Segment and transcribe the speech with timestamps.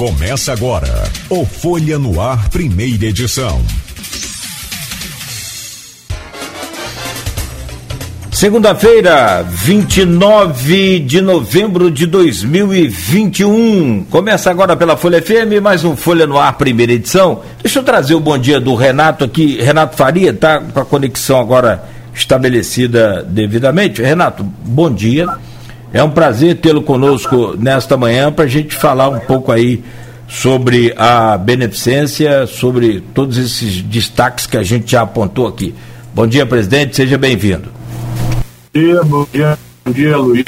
[0.00, 3.60] Começa agora o Folha no Ar, primeira edição.
[8.32, 14.04] Segunda-feira, 29 de novembro de 2021.
[14.04, 17.42] Começa agora pela Folha FM, mais um Folha no Ar, primeira edição.
[17.62, 19.60] Deixa eu trazer o bom dia do Renato aqui.
[19.60, 24.00] Renato Faria, tá com a conexão agora estabelecida devidamente.
[24.00, 25.28] Renato, bom dia.
[25.92, 29.82] É um prazer tê-lo conosco nesta manhã para a gente falar um pouco aí
[30.28, 35.74] sobre a beneficência, sobre todos esses destaques que a gente já apontou aqui.
[36.14, 37.68] Bom dia, presidente, seja bem-vindo.
[38.72, 40.44] Bom dia, bom dia, bom dia, Luiz,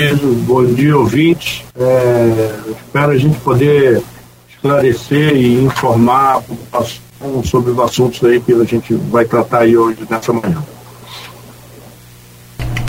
[0.46, 1.64] bom dia, ouvintes.
[1.76, 4.00] É, espero a gente poder
[4.48, 9.76] esclarecer e informar a população sobre os assuntos aí que a gente vai tratar aí
[9.76, 10.62] hoje nessa manhã.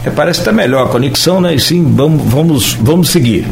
[0.06, 1.56] É, parece que está melhor a conexão, né?
[1.56, 3.48] E sim, vamos, vamos, vamos seguir.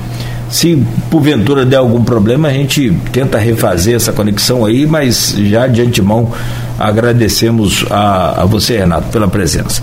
[0.49, 5.81] Se porventura der algum problema, a gente tenta refazer essa conexão aí, mas já de
[5.81, 6.33] antemão
[6.77, 9.81] agradecemos a, a você, Renato, pela presença.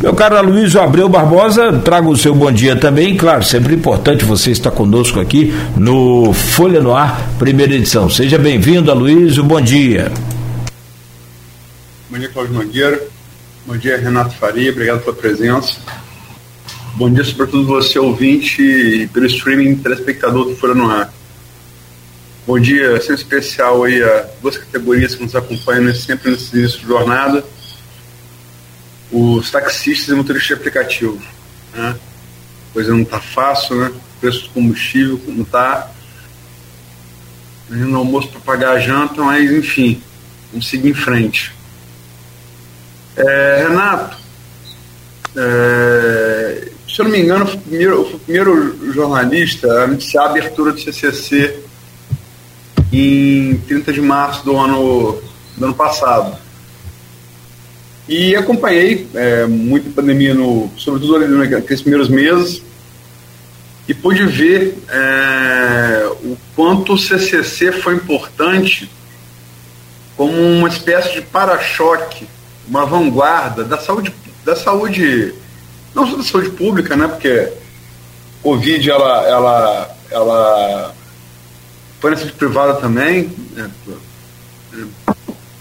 [0.00, 3.16] Meu caro Aloysio Abreu Barbosa, trago o seu bom dia também.
[3.16, 8.08] Claro, sempre importante você estar conosco aqui no Folha no Ar, primeira edição.
[8.08, 10.12] Seja bem-vindo, Aloysio, bom dia.
[12.08, 13.17] Bom dia, Cláudio Mangueira.
[13.68, 15.78] Bom dia, Renato Faria, obrigado pela presença.
[16.94, 21.12] Bom dia, sobretudo você, ouvinte, e pelo streaming telespectador do Folha no Ar.
[22.46, 26.86] Bom dia, sem especial aí a duas categorias que nos acompanham sempre nesse início de
[26.86, 27.44] jornada.
[29.12, 31.20] Os taxistas e motoristas de aplicativo.
[31.74, 31.94] Né?
[32.72, 33.92] Coisa não está fácil, né?
[34.18, 35.90] Preço do combustível como está.
[37.68, 40.00] No almoço para pagar a janta, mas enfim,
[40.50, 41.57] vamos seguir em frente.
[43.18, 44.16] É, Renato,
[45.36, 50.72] é, se eu não me engano, o primeiro, o primeiro jornalista a anunciar a abertura
[50.72, 51.58] do CCC
[52.92, 55.20] em 30 de março do ano,
[55.56, 56.38] do ano passado.
[58.08, 62.62] E acompanhei é, muito a pandemia, no, sobretudo naqueles primeiros meses,
[63.88, 68.88] e pude ver é, o quanto o CCC foi importante
[70.16, 72.28] como uma espécie de para-choque
[72.68, 74.14] uma vanguarda da saúde,
[74.44, 75.34] da saúde,
[75.94, 77.08] não só da saúde pública, né?
[77.08, 77.52] Porque
[78.42, 80.94] Covid ela, ela, ela
[82.00, 83.30] foi na saúde privada também.
[83.52, 83.70] Né?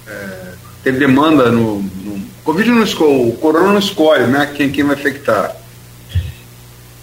[0.07, 0.53] É,
[0.83, 4.51] teve demanda no, no, Covid não escolhe, o corona não escolhe, né?
[4.55, 5.55] Quem, quem vai infectar.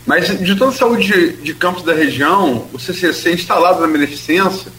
[0.07, 4.71] Mas de toda a saúde de, de campos da região, o CCC instalado na beneficência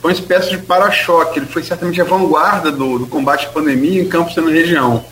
[0.00, 1.38] foi uma espécie de para-choque.
[1.38, 5.04] Ele foi certamente a vanguarda do, do, combate à pandemia em Campos na região.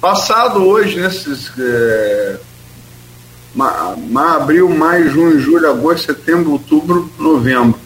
[0.00, 1.50] Passado hoje, nesses.
[1.58, 2.36] É,
[3.54, 7.78] ma, ma, abril, maio, junho, julho, agosto, setembro, outubro, novembro.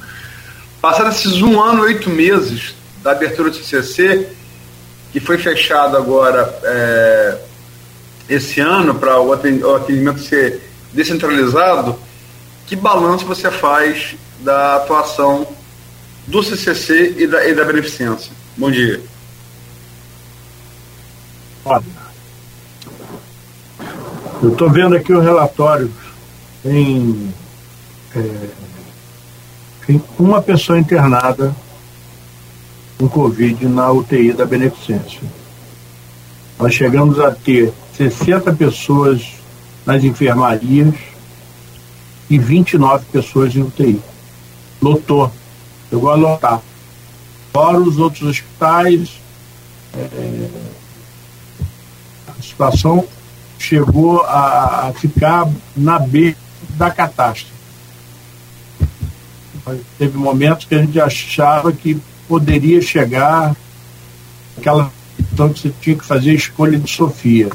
[0.81, 4.29] Passado esses um ano e oito meses da abertura do CCC,
[5.13, 7.39] que foi fechado agora é,
[8.29, 10.61] esse ano para o atendimento ser
[10.93, 11.99] descentralizado,
[12.67, 15.47] que balanço você faz da atuação
[16.27, 18.33] do CCC e da, e da Beneficência.
[18.57, 19.01] Bom dia.
[21.65, 21.85] Olha,
[24.43, 25.91] eu estou vendo aqui o relatório.
[26.63, 27.33] Tem,
[28.15, 28.49] é,
[29.87, 31.55] tem uma pessoa internada
[32.99, 35.21] com Covid na UTI da Beneficência.
[36.59, 39.35] Nós chegamos a ter 60 pessoas
[39.85, 40.95] nas enfermarias
[42.31, 44.01] e 29 pessoas em UTI.
[44.81, 45.33] Lotou
[45.93, 46.63] chegou a lotar.
[47.53, 49.21] Fora os outros hospitais,
[49.95, 50.49] é,
[52.27, 53.07] a situação
[53.59, 56.35] chegou a, a, ficar na B
[56.77, 57.53] da catástrofe.
[59.99, 63.55] Teve momentos que a gente achava que poderia chegar
[64.57, 64.91] aquela
[65.33, 67.51] então que você tinha que fazer a escolha de Sofia.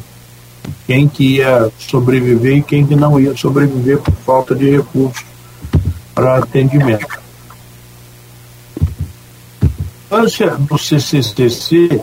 [0.86, 5.26] Quem que ia sobreviver e quem que não ia sobreviver por falta de recursos
[6.14, 7.27] para atendimento
[10.08, 12.02] importância do CCCC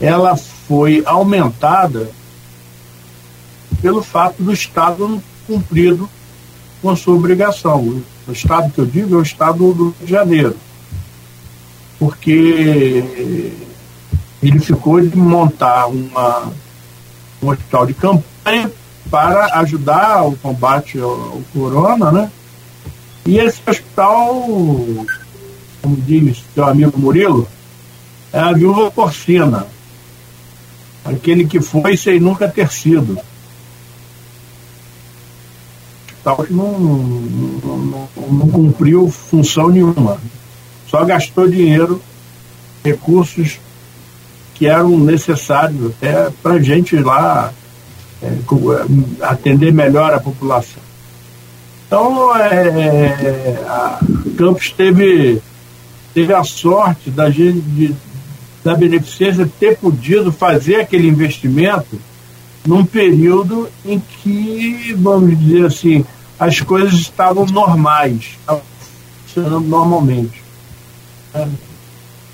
[0.00, 2.10] ela foi aumentada
[3.80, 6.08] pelo fato do Estado não cumprido
[6.80, 8.02] com a sua obrigação.
[8.26, 10.56] O Estado que eu digo é o Estado do Rio de Janeiro.
[11.98, 13.04] Porque
[14.42, 16.52] ele ficou de montar uma,
[17.42, 18.72] um hospital de campanha
[19.10, 22.32] para ajudar o combate ao, ao corona, né?
[23.26, 24.48] E esse hospital
[25.82, 27.46] como diz seu amigo Murilo,
[28.32, 29.66] é a viúva porcina.
[31.04, 33.18] Aquele que foi sem nunca ter sido.
[36.22, 40.18] hospital que não, não, não, cumpriu função nenhuma.
[40.88, 42.00] Só gastou dinheiro,
[42.84, 43.58] recursos
[44.54, 47.52] que eram necessários até para a gente lá
[48.22, 48.30] é,
[49.22, 50.82] atender melhor a população.
[51.86, 54.00] Então, é, a
[54.36, 55.42] Campos teve,
[56.14, 57.94] teve a sorte da, gente, de,
[58.62, 62.00] da beneficência ter podido fazer aquele investimento
[62.66, 66.04] num período em que, vamos dizer assim,
[66.38, 68.38] as coisas estavam normais,
[69.26, 70.42] funcionando normalmente.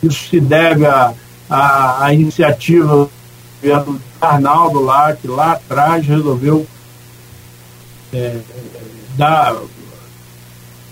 [0.02, 1.14] Isso se deve à
[1.48, 3.08] a, a, iniciativa
[3.62, 6.66] do Arnaldo lá, que lá atrás resolveu
[8.12, 8.38] é,
[9.16, 9.56] dar,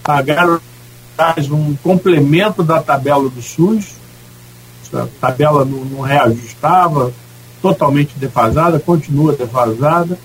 [0.02, 0.60] pagar
[1.50, 3.94] um complemento da tabela do SUS.
[4.84, 7.12] Essa tabela não, não reajustava,
[7.60, 10.18] totalmente defasada, continua defasada,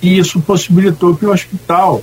[0.00, 2.02] e isso possibilitou que o hospital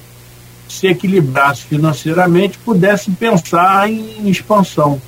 [0.67, 5.01] se equilibrasse financeiramente, pudesse pensar em expansão.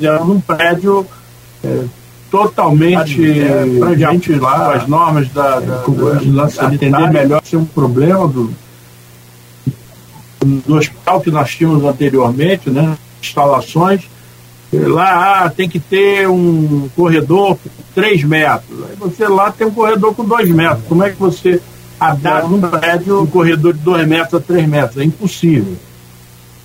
[0.00, 1.06] Era um prédio
[1.64, 1.84] é,
[2.30, 7.64] totalmente é, para gente lá, as normas da, da, da, da entender melhor ser um
[7.64, 8.54] problema do,
[10.66, 12.96] do hospital que nós tínhamos anteriormente, né?
[13.22, 14.08] Instalações
[14.72, 18.84] Lá ah, tem que ter um corredor com 3 metros.
[18.88, 20.84] Aí você lá tem um corredor com 2 metros.
[20.88, 21.60] Como é que você
[22.00, 24.98] adapta um prédio, um corredor de 2 metros a 3 metros?
[24.98, 25.76] É impossível.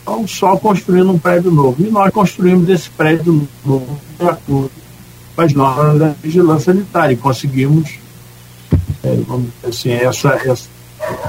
[0.01, 1.75] Então, só construindo um prédio novo.
[1.79, 4.71] E nós construímos esse prédio novo de acordo
[5.35, 7.13] com as normas da vigilância sanitária.
[7.13, 7.91] E conseguimos,
[9.03, 10.69] é, vamos dizer assim, essa, essa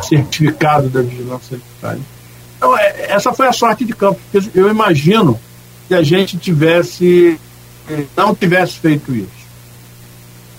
[0.03, 2.03] certificado da vigilância sanitária.
[2.63, 4.21] Então, é, essa foi a sorte de campo.
[4.55, 5.37] Eu imagino
[5.89, 7.37] se a gente tivesse
[8.17, 9.43] não tivesse feito isso?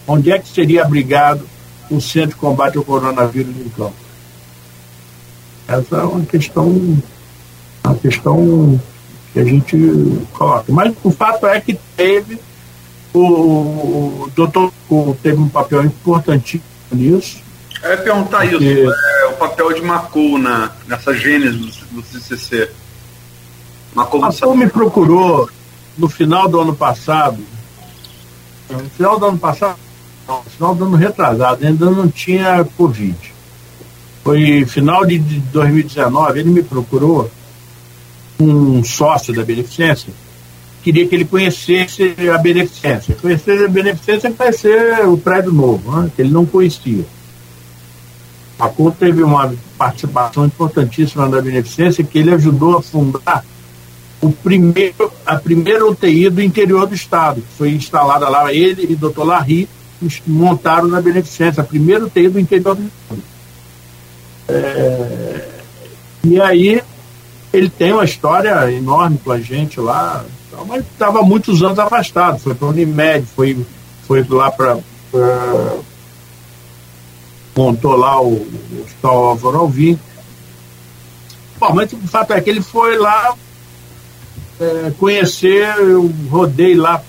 [0.06, 1.48] Onde é que seria abrigado
[1.90, 3.96] o Centro de Combate ao Coronavírus em campo?
[5.66, 7.02] Essa é uma questão,
[7.86, 8.82] uma questão
[9.32, 9.78] que a gente
[10.34, 10.72] coloca.
[10.74, 12.38] Mas o fato é que teve,
[13.14, 14.74] o, o doutor
[15.22, 17.42] teve um papel importantíssimo nisso.
[17.84, 18.66] Eu ia perguntar porque...
[18.66, 22.70] isso, é, o papel de Macul na, nessa gênese do, do CCC.
[24.10, 24.54] Comissão...
[24.54, 25.50] A me procurou
[25.98, 27.44] no final do ano passado,
[28.70, 29.78] no final do ano passado,
[30.28, 33.34] não, no final do ano retrasado, ainda não tinha Covid.
[34.24, 37.30] Foi final de 2019, ele me procurou,
[38.40, 40.12] um sócio da Beneficência,
[40.82, 43.16] queria que ele conhecesse a Beneficência.
[43.22, 47.06] Conhecer a Beneficência vai ser o prédio novo, né, que ele não conhecia.
[48.64, 53.44] A teve uma participação importantíssima da Beneficência, que ele ajudou a fundar
[54.22, 58.94] o primeiro, a primeira UTI do interior do estado, que foi instalada lá, ele e
[58.94, 59.68] o doutor Larry
[60.26, 63.24] montaram na Beneficência, a primeira UTI do interior do estado.
[64.48, 65.50] É,
[66.24, 66.82] e aí
[67.52, 70.24] ele tem uma história enorme com a gente lá,
[70.68, 73.66] mas estava muitos anos afastado, foi para a Unimed, foi,
[74.08, 74.78] foi lá para.
[77.56, 80.00] Montou lá o, o Hospital Álvaro Alvim.
[81.60, 83.36] Bom, mas o fato é que ele foi lá
[84.60, 87.02] é, conhecer, eu rodei lá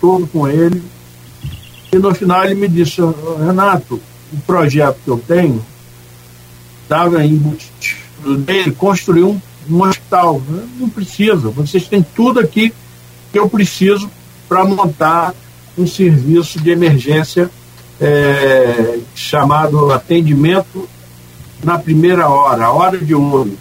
[0.00, 0.82] todo com ele.
[1.92, 3.00] E no final ele me disse,
[3.44, 4.00] Renato,
[4.32, 5.64] o projeto que eu tenho
[6.82, 10.40] estava embutido dele construir um, um hospital.
[10.78, 12.72] Não precisa, vocês têm tudo aqui
[13.32, 14.10] que eu preciso
[14.48, 15.34] para montar
[15.78, 17.50] um serviço de emergência
[18.00, 20.88] é, chamado atendimento
[21.62, 23.56] na primeira hora, a hora de ouro.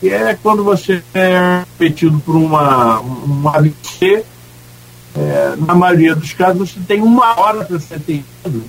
[0.00, 4.24] Que é quando você é metido por uma, um AVC,
[5.16, 8.64] é, na maioria dos casos você tem uma hora para ser atendido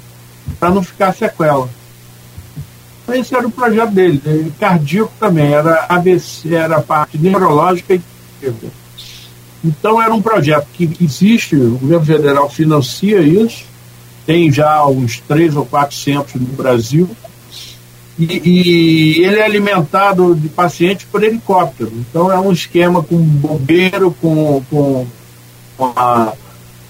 [0.59, 1.67] para não ficar sequela.
[3.09, 8.01] Esse era o projeto dele, ele, cardíaco também, era AVC, era parte neurológica e
[9.63, 13.65] então era um projeto que existe, o governo federal financia isso,
[14.25, 17.09] tem já uns três ou quatro centros no Brasil,
[18.17, 21.91] e, e, ele é alimentado de pacientes por helicóptero.
[21.93, 25.05] Então é um esquema com bombeiro, com, com,
[25.77, 26.33] com a,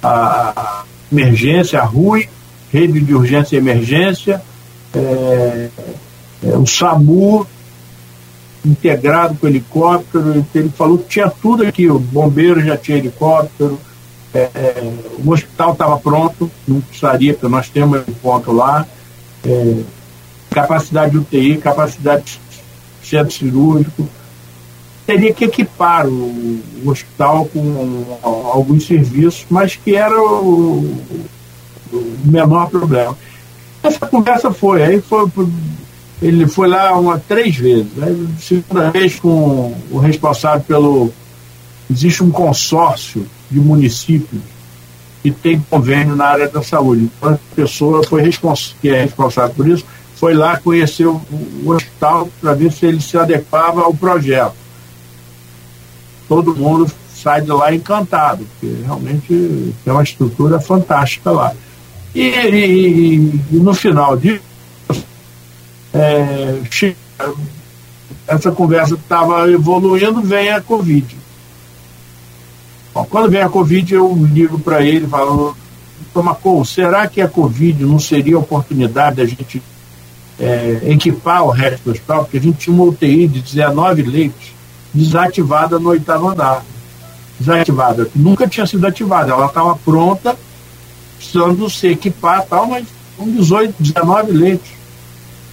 [0.03, 2.29] a, emergência, a RUI,
[2.71, 4.41] rede de urgência e emergência,
[4.93, 5.69] é,
[6.43, 7.47] é, o SAMU
[8.63, 10.45] integrado com helicóptero.
[10.53, 13.79] Ele falou que tinha tudo aqui, o bombeiro já tinha helicóptero,
[14.35, 18.85] é, o hospital estava pronto, não precisaria, porque nós temos um ponto lá.
[19.45, 19.81] É,
[20.49, 22.39] capacidade de UTI, capacidade
[23.01, 24.07] de centro cirúrgico.
[25.05, 30.83] Teria que equipar o, o hospital com alguns serviços, mas que era o,
[31.93, 33.15] o menor problema.
[33.83, 35.29] Essa conversa foi, aí foi,
[36.21, 37.91] ele foi lá uma, três vezes.
[38.01, 41.13] Aí, segunda vez com o responsável pelo.
[41.89, 44.41] Existe um consórcio de municípios
[45.21, 47.09] que tem convênio na área da saúde.
[47.17, 48.29] Então, a pessoa foi
[48.81, 51.21] que é responsável por isso foi lá conhecer o,
[51.63, 54.55] o hospital para ver se ele se adequava ao projeto.
[56.27, 61.53] Todo mundo sai de lá encantado, porque realmente é uma estrutura fantástica lá.
[62.13, 64.41] E, e, e no final disso,
[65.93, 66.61] é,
[68.27, 71.05] essa conversa estava evoluindo, vem a Covid.
[72.95, 75.53] Bom, quando vem a Covid, eu ligo para ele e falo,
[76.13, 79.61] Tomacou, será que a Covid não seria a oportunidade da gente
[80.39, 82.23] é, equipar o resto do hospital?
[82.23, 84.53] Porque a gente tinha uma UTI de 19 leitos
[84.93, 86.63] desativada no oitavo andar.
[87.37, 88.09] Desativada.
[88.15, 89.33] Nunca tinha sido ativada.
[89.33, 90.37] Ela estava pronta,
[91.17, 92.87] precisando se equipar tal, mas
[93.17, 94.69] com 18, 19 leitos.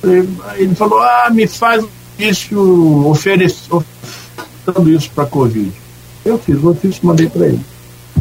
[0.05, 1.85] Ele falou, ah, me faz
[2.17, 3.85] isso, oferecendo
[4.87, 5.82] isso para a Covid.
[6.25, 7.61] Eu fiz o ofício mandei para ele.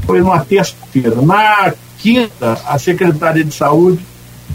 [0.06, 1.22] Foi numa terça-feira.
[1.22, 4.06] Na quinta, a secretária de saúde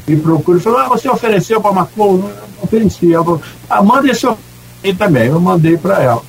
[0.06, 2.18] me procura e falou: ah, você ofereceu para a Macron?
[2.18, 3.12] Eu ofereci.
[3.12, 4.26] Ela falou: ah, manda esse
[4.82, 5.26] aí também.
[5.26, 6.22] Eu mandei para ela.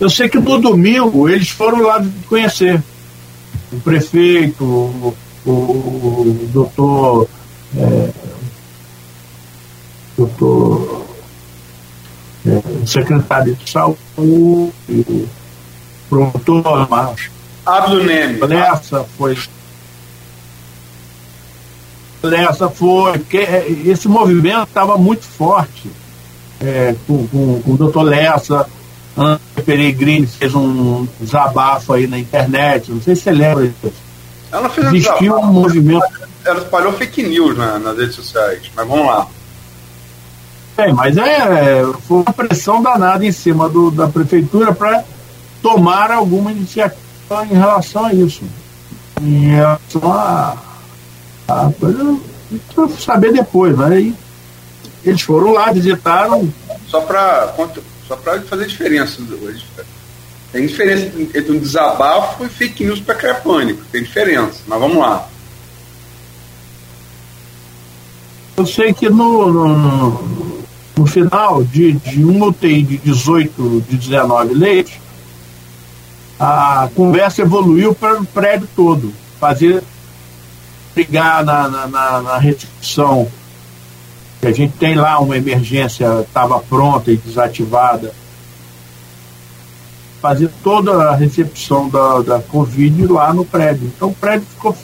[0.00, 2.82] Eu sei que no domingo eles foram lá conhecer
[3.72, 5.14] o prefeito, o,
[5.44, 7.28] o, o doutor.
[7.76, 8.10] É,
[10.16, 11.07] doutor
[12.48, 13.98] é, secretário de saúde,
[14.88, 15.28] o
[16.08, 17.30] promotor, mas.
[17.66, 18.40] Abdo Neme.
[18.54, 19.36] Essa foi.
[22.22, 23.18] Essa foi.
[23.18, 23.36] Que,
[23.86, 25.90] esse movimento estava muito forte
[26.60, 28.66] é, com, com, com o doutor Lessa.
[29.16, 33.92] Ana Peregrini fez um desabafo aí na internet, não sei se você lembra disso.
[34.52, 36.06] Ela fez Existiu um, um movimento.
[36.44, 39.26] Ela espalhou fake news na, nas redes sociais, mas vamos lá.
[40.78, 45.02] É, mas é, foi uma pressão danada em cima do, da prefeitura para
[45.60, 48.44] tomar alguma iniciativa em relação a isso.
[49.20, 50.56] Em relação a,
[51.48, 52.20] a coisa,
[52.96, 54.00] saber depois, né?
[54.00, 54.14] E
[55.04, 56.48] eles foram lá, visitaram.
[56.86, 57.52] Só para
[58.06, 59.66] só fazer diferença hoje.
[60.52, 63.82] Tem diferença entre um desabafo e fake news para criar pânico.
[63.90, 65.28] Tem diferença, mas vamos lá.
[68.56, 70.57] Eu sei que no, no no
[71.06, 74.94] final de, de um UTI de 18, de 19 leitos,
[76.38, 79.82] a conversa evoluiu para o prédio todo, fazer
[80.94, 83.28] brigar na, na, na, na recepção,
[84.40, 88.12] que a gente tem lá uma emergência, estava pronta e desativada,
[90.20, 93.90] fazer toda a recepção da, da Covid lá no prédio.
[93.94, 94.76] Então o prédio ficou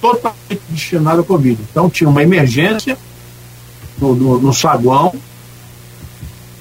[0.00, 1.60] totalmente destinado à Covid.
[1.70, 2.98] Então tinha uma emergência
[3.98, 5.14] no, no, no saguão,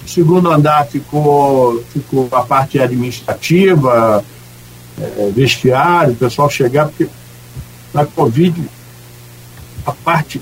[0.05, 4.23] segundo andar ficou, ficou a parte administrativa,
[4.99, 7.07] é, vestiário, o pessoal chegar, porque
[7.93, 8.63] na Covid
[9.85, 10.41] a parte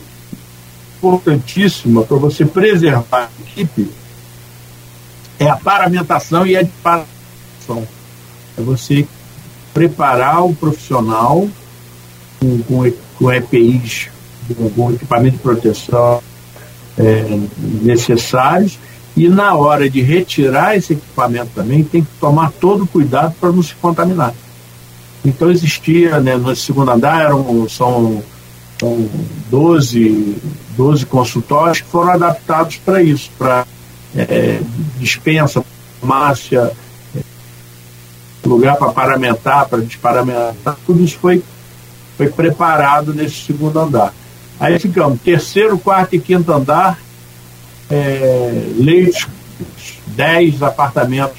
[0.97, 3.91] importantíssima para você preservar a equipe
[5.39, 7.87] é a paramentação e a paramentação.
[8.57, 9.07] É você
[9.73, 11.47] preparar o profissional
[12.39, 14.09] com, com, com EPIs,
[14.55, 16.21] com, com equipamento de proteção
[16.97, 17.39] é,
[17.81, 18.77] necessários
[19.15, 23.51] e na hora de retirar esse equipamento também, tem que tomar todo o cuidado para
[23.51, 24.33] não se contaminar.
[25.23, 28.23] Então existia, né, no segundo andar, eram, são,
[28.79, 29.09] são
[29.49, 30.37] 12,
[30.77, 33.65] 12 consultórios que foram adaptados para isso, para
[34.15, 34.59] é,
[34.97, 35.63] dispensa,
[35.99, 36.71] farmácia,
[38.43, 41.43] lugar para paramentar, para desparamentar, tudo isso foi,
[42.17, 44.13] foi preparado nesse segundo andar.
[44.59, 46.99] Aí ficamos terceiro, quarto e quinto andar,
[47.91, 49.27] é, leitos,
[50.07, 51.37] 10 apartamentos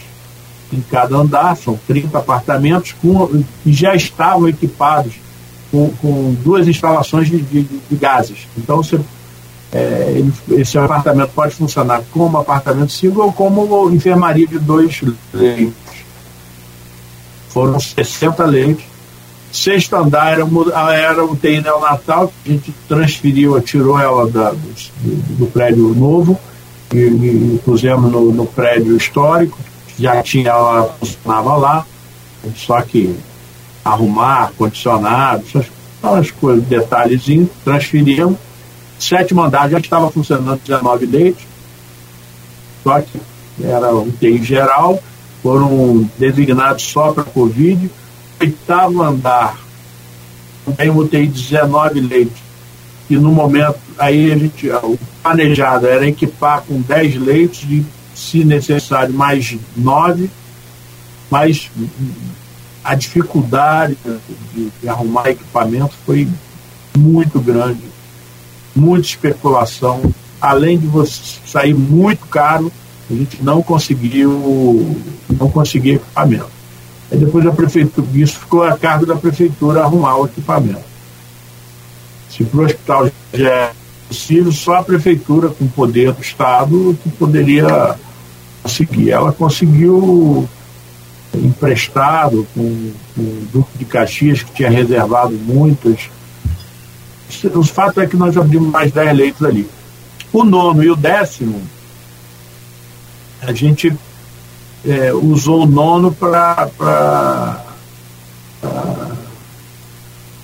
[0.72, 5.14] em cada andar, são 30 apartamentos, com, que já estavam equipados
[5.70, 8.46] com, com duas instalações de, de, de gases.
[8.56, 9.00] Então, você,
[9.72, 15.74] é, esse apartamento pode funcionar como apartamento single ou como enfermaria de dois leitos.
[17.48, 18.91] Foram 60 leitos.
[19.52, 20.48] Sexto andar era,
[20.94, 26.40] era o TI neonatal, a gente transferiu, tirou ela da, do, do prédio novo
[26.90, 29.58] e, e pusemos no, no, prédio histórico,
[29.98, 31.86] já tinha ela funcionava lá,
[32.56, 33.14] só que
[33.84, 35.44] arrumar, condicionado,
[36.02, 38.38] essas coisas, detalhezinhos, transferimos.
[38.98, 41.44] Sétimo andar já estava funcionando 19 leitos,
[42.82, 43.20] só que
[43.62, 44.98] era um TI geral,
[45.42, 47.90] foram designados só para Covid
[48.42, 49.56] oitavo andar,
[50.64, 52.38] também UTI 19 leitos,
[53.06, 57.84] que no momento, aí a gente, o planejado era equipar com 10 leitos e,
[58.14, 60.28] se necessário, mais 9,
[61.30, 61.70] mas
[62.84, 63.96] a dificuldade
[64.52, 66.28] de, de arrumar equipamento foi
[66.96, 67.82] muito grande,
[68.74, 70.02] muita especulação,
[70.40, 72.72] além de você sair muito caro,
[73.08, 74.96] a gente não conseguiu
[75.38, 76.61] não conseguiu equipamento.
[77.12, 80.80] Aí depois a prefeitura, isso ficou a cargo da prefeitura arrumar o equipamento.
[82.30, 83.72] Se para o hospital já é
[84.08, 87.96] possível, só a prefeitura, com poder do Estado, que poderia
[88.62, 89.10] conseguir.
[89.10, 90.48] Ela conseguiu
[91.34, 96.08] emprestado com, com o Duque de Caxias, que tinha reservado muitas.
[97.54, 99.68] O fato é que nós abrimos mais 10 leitos ali.
[100.32, 101.60] O nono e o décimo,
[103.42, 103.92] a gente
[104.84, 106.68] é, usou o nono para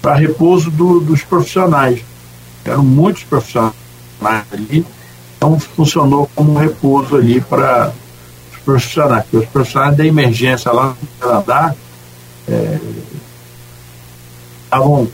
[0.00, 2.00] para repouso do, dos profissionais.
[2.64, 3.74] Eram muitos profissionais
[4.52, 4.84] ali,
[5.36, 7.92] então funcionou como repouso ali para
[8.52, 9.22] os profissionais.
[9.24, 11.74] Porque os profissionais da emergência lá no Canadá
[14.64, 15.08] estavam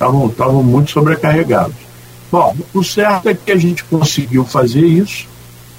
[0.00, 1.76] é, estavam muito sobrecarregados.
[2.30, 5.26] Bom, o certo é que a gente conseguiu fazer isso,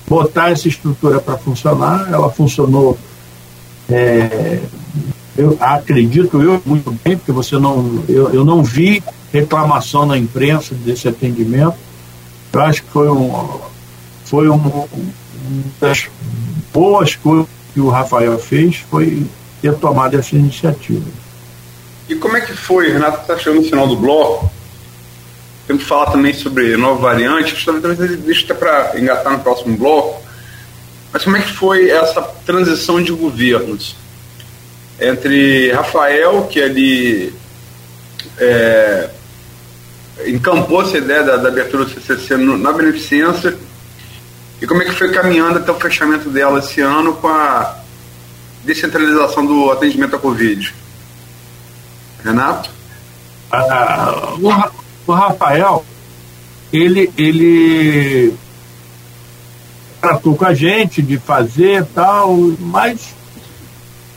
[0.07, 2.97] botar essa estrutura para funcionar, ela funcionou
[3.89, 4.61] é,
[5.37, 10.73] eu acredito eu muito bem, porque você não, eu, eu não vi reclamação na imprensa
[10.73, 11.75] desse atendimento.
[12.53, 13.59] Eu acho que foi um,
[14.23, 14.87] foi um, uma
[15.79, 16.07] das
[16.73, 19.25] boas coisas que o Rafael fez foi
[19.61, 21.05] ter tomado essa iniciativa.
[22.07, 24.49] E como é que foi, Renato, está chegando no final do bloco?
[25.67, 30.23] Temos que falar também sobre nova variante, talvez deixa para engatar no próximo bloco.
[31.11, 33.95] Mas como é que foi essa transição de governos?
[34.99, 37.33] entre Rafael, que ali
[38.37, 39.09] é,
[40.25, 43.57] encampou essa ideia da, da abertura do CCC no, na beneficência,
[44.61, 47.77] e como é que foi caminhando até o fechamento dela esse ano com a
[48.63, 50.73] descentralização do atendimento à Covid?
[52.23, 52.69] Renato?
[53.51, 55.85] Ah, o, o Rafael,
[56.71, 58.33] ele, ele
[60.01, 63.15] tratou com a gente de fazer tal, mas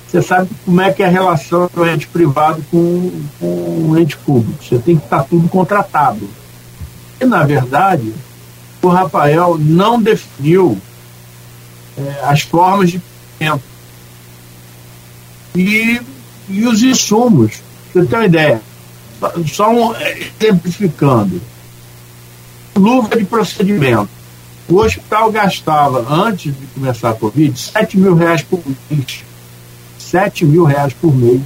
[0.07, 4.17] você sabe como é que é a relação do ente privado com, com o ente
[4.17, 4.63] público.
[4.63, 6.29] Você tem que estar tudo contratado.
[7.21, 8.15] E, na verdade,
[8.81, 10.79] o Rafael não definiu
[11.97, 13.03] é, as formas de
[13.39, 13.65] pagamento.
[15.55, 16.01] E,
[16.49, 17.61] e os insumos.
[17.93, 18.63] Você tem uma ideia?
[19.47, 21.41] Só um, é, exemplificando.
[22.77, 24.09] Luva de procedimento.
[24.69, 29.25] O hospital gastava, antes de começar a Covid, 7 mil reais por mês
[30.11, 31.43] 7 mil reais por mês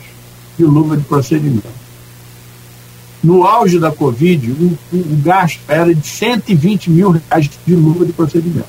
[0.56, 1.82] de luva de procedimento.
[3.22, 8.12] No auge da Covid, o, o gasto era de 120 mil reais de luva de
[8.12, 8.68] procedimento.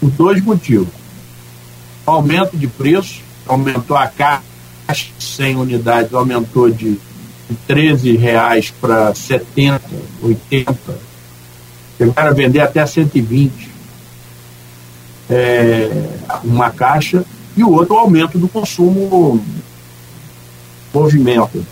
[0.00, 0.88] Por dois motivos.
[2.06, 4.42] O aumento de preço, aumentou a caixa
[5.18, 6.98] 100 unidades, aumentou de,
[7.48, 9.80] de 13 reais para 70,
[10.22, 10.74] 80.
[11.96, 13.68] Chegaram a vender até 120.
[15.30, 15.90] É,
[16.44, 17.24] uma caixa
[17.56, 19.44] e o outro o aumento do consumo
[20.92, 21.66] movimento.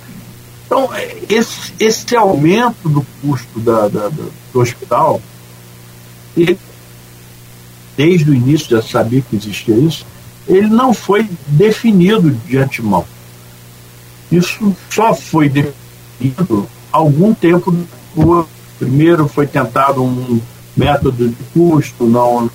[0.66, 5.22] Então, é, esse, esse aumento do custo da, da, do hospital,
[6.36, 6.58] ele,
[7.96, 10.04] desde o início já sabia que existia isso,
[10.48, 13.04] ele não foi definido de antemão.
[14.30, 17.72] Isso só foi definido algum tempo
[18.14, 18.46] depois.
[18.78, 20.38] Primeiro foi tentado um
[20.76, 22.50] método de custo, não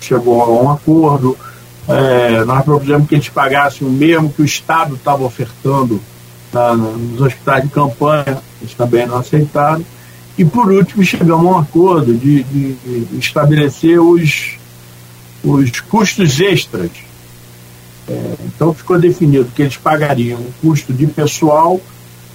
[0.00, 1.36] chegou a um acordo.
[1.88, 6.00] É, nós propusemos que eles pagassem o mesmo que o Estado estava ofertando
[6.52, 9.84] nos hospitais de campanha, eles também não aceitaram.
[10.36, 14.56] E, por último, chegamos a um acordo de, de, de estabelecer os,
[15.42, 16.90] os custos extras.
[18.46, 21.80] Então, ficou definido que eles pagariam o custo de pessoal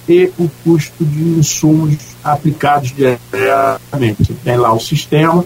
[0.08, 4.24] e o custo de insumos aplicados diretamente.
[4.24, 5.44] Você tem lá o sistema,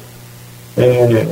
[0.76, 1.26] é,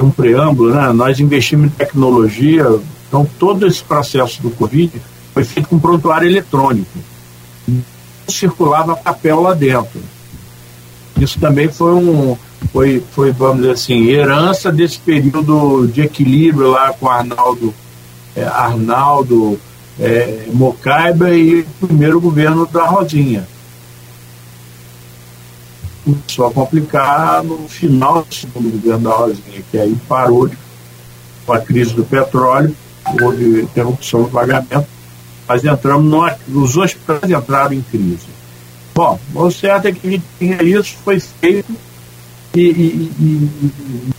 [0.00, 0.92] um preâmbulo, né?
[0.92, 2.64] nós investimos em tecnologia,
[3.08, 5.00] então todo esse processo do Covid
[5.32, 6.98] foi feito com prontuário eletrônico.
[7.66, 7.82] Não
[8.28, 10.00] circulava papel lá dentro.
[11.20, 12.36] Isso também foi um,
[12.72, 17.74] foi, foi, vamos dizer assim, herança desse período de equilíbrio lá com Arnaldo,
[18.34, 19.60] é, Arnaldo
[20.00, 23.46] é, Mocaiba e o primeiro governo da Rosinha
[26.04, 30.58] começou a complicar no final do segundo governo da Rosinha, que aí parou de,
[31.46, 32.74] com a crise do petróleo,
[33.20, 34.86] houve interrupção do pagamento,
[35.46, 38.26] mas entramos, no, os hospitais entraram em crise.
[38.94, 41.72] Bom, o certo é que a gente tinha isso, foi feito
[42.54, 44.12] e, e, e,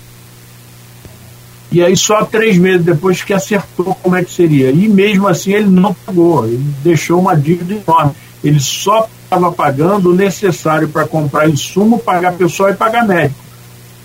[1.71, 4.71] e, aí só três meses depois que acertou como é que seria.
[4.71, 8.13] E mesmo assim ele não pagou, ele deixou uma dívida enorme.
[8.43, 13.39] Ele só estava pagando o necessário para comprar insumo, pagar pessoal e pagar médico.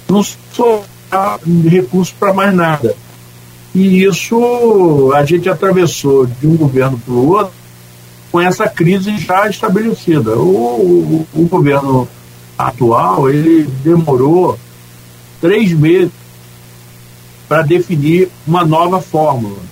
[0.09, 0.85] Não sou
[1.69, 2.95] recurso para mais nada.
[3.75, 7.53] E isso a gente atravessou de um governo para o outro
[8.31, 10.37] com essa crise já estabelecida.
[10.37, 12.09] O, o, o governo
[12.59, 14.59] atual ele demorou
[15.41, 16.11] três meses
[17.49, 19.63] para definir uma nova fórmula.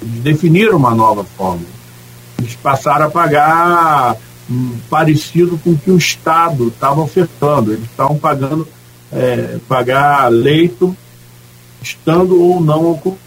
[0.00, 1.68] Eles definiram uma nova fórmula.
[2.38, 4.16] Eles passaram a pagar
[4.48, 7.72] um, parecido com o que o Estado estava ofertando.
[7.72, 8.68] Eles estavam pagando
[9.10, 10.96] é, pagar leito
[11.82, 13.18] estando ou não ocupado.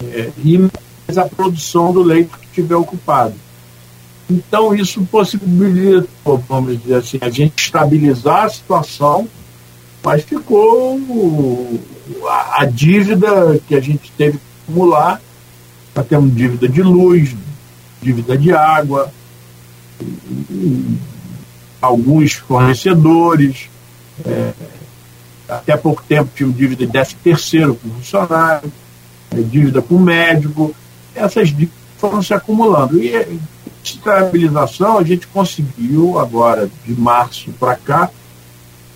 [0.00, 0.68] É, e
[1.16, 3.34] a produção do leito que estiver ocupado.
[4.30, 9.26] Então, isso possibilitou, vamos dizer assim, a gente estabilizar a situação,
[10.04, 11.00] mas ficou
[12.26, 15.20] a, a dívida que a gente teve que acumular.
[15.94, 17.34] Nós temos dívida de luz,
[18.02, 19.10] dívida de água,
[21.80, 23.70] alguns fornecedores.
[24.26, 24.52] É,
[25.48, 28.70] até pouco tempo tínhamos dívida de 13 terceiro com funcionário,
[29.30, 30.74] é, dívida com médico.
[31.14, 33.02] Essas dívidas foram se acumulando.
[33.02, 33.40] E
[33.90, 38.10] estabilização a gente conseguiu agora, de março para cá,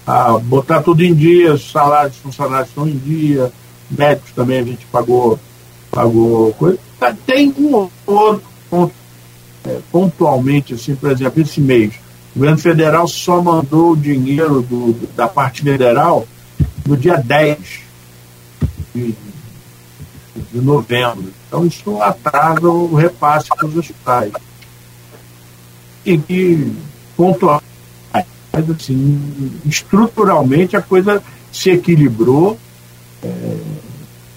[0.06, 3.52] a botar tudo em dia, os salários funcionários estão em dia,
[3.90, 5.38] médicos também a gente pagou,
[5.90, 6.78] pagou coisa.
[6.98, 8.94] Tá, tem um outro ponto,
[9.64, 11.94] é, pontualmente, assim, por exemplo, esse mês,
[12.34, 16.26] o governo federal só mandou o dinheiro do, da parte federal
[16.86, 17.58] no dia 10
[18.94, 19.14] de,
[20.52, 21.32] de novembro.
[21.46, 24.32] Então isso atrasa o repasse para os hospitais
[26.04, 26.72] que
[27.16, 27.62] pontuar.
[28.52, 32.58] Mas, assim, estruturalmente a coisa se equilibrou.
[33.22, 33.56] É,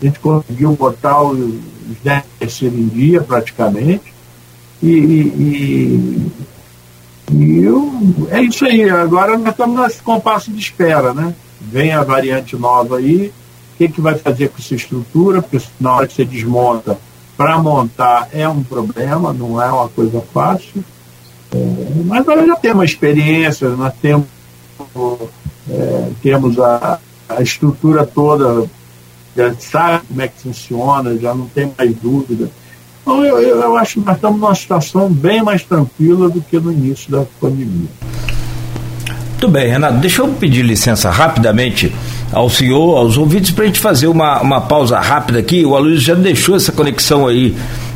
[0.02, 1.60] a gente conseguiu botar os
[2.04, 4.14] 10 terceiros em dia praticamente.
[4.82, 6.32] E, e,
[7.34, 7.92] e eu,
[8.30, 8.90] é isso aí.
[8.90, 11.34] Agora nós estamos nesse compasso de espera, né?
[11.60, 13.34] Vem a variante nova aí.
[13.74, 15.42] O que, que vai fazer com essa estrutura?
[15.42, 16.98] Porque na hora que você desmonta,
[17.36, 20.84] para montar é um problema, não é uma coisa fácil.
[22.06, 24.26] Mas nós já temos experiência, nós temos,
[25.70, 28.68] é, temos a, a estrutura toda,
[29.36, 32.50] já sabe como é que funciona, já não tem mais dúvida.
[33.02, 36.60] Então eu, eu, eu acho que nós estamos numa situação bem mais tranquila do que
[36.60, 37.90] no início da pandemia.
[39.46, 39.98] Muito bem, Renato.
[40.00, 41.94] Deixa eu pedir licença rapidamente
[42.32, 45.64] ao senhor, aos ouvintes, para a gente fazer uma, uma pausa rápida aqui.
[45.64, 47.56] O Aloysio já deixou essa conexão aí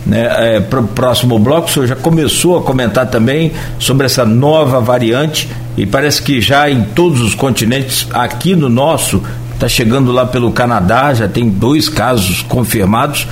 [0.10, 1.68] né, é, próximo bloco.
[1.68, 6.70] O senhor já começou a comentar também sobre essa nova variante e parece que já
[6.70, 9.22] em todos os continentes, aqui no nosso,
[9.54, 13.28] está chegando lá pelo Canadá, já tem dois casos confirmados.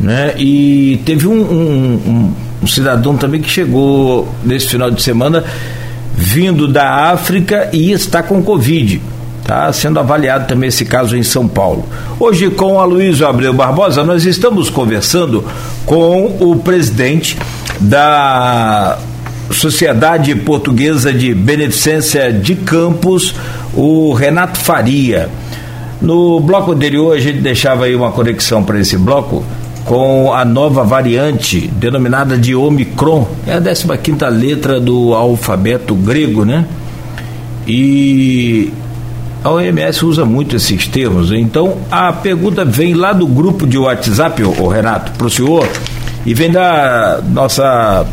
[0.00, 5.42] Né, e teve um, um, um, um cidadão também que chegou nesse final de semana
[6.14, 9.00] vindo da África e está com Covid.
[9.48, 11.82] Está sendo avaliado também esse caso em São Paulo.
[12.20, 15.42] Hoje, com a Luísa Abreu Barbosa, nós estamos conversando
[15.86, 17.38] com o presidente
[17.80, 18.98] da
[19.50, 23.34] Sociedade Portuguesa de Beneficência de Campos,
[23.72, 25.30] o Renato Faria.
[25.98, 29.42] No bloco anterior, a gente deixava aí uma conexão para esse bloco
[29.86, 36.44] com a nova variante denominada de Omicron, é a 15 quinta letra do alfabeto grego,
[36.44, 36.66] né?
[37.66, 38.70] E
[39.42, 41.32] a OMS usa muito esses termos.
[41.32, 45.68] Então a pergunta vem lá do grupo de WhatsApp, o Renato, para o senhor,
[46.26, 48.06] e vem da nossa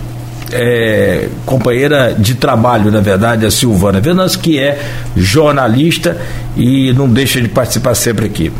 [0.52, 4.80] é, companheira de trabalho, na verdade, a Silvana Venâncio, que é
[5.16, 6.18] jornalista
[6.56, 8.52] e não deixa de participar sempre aqui.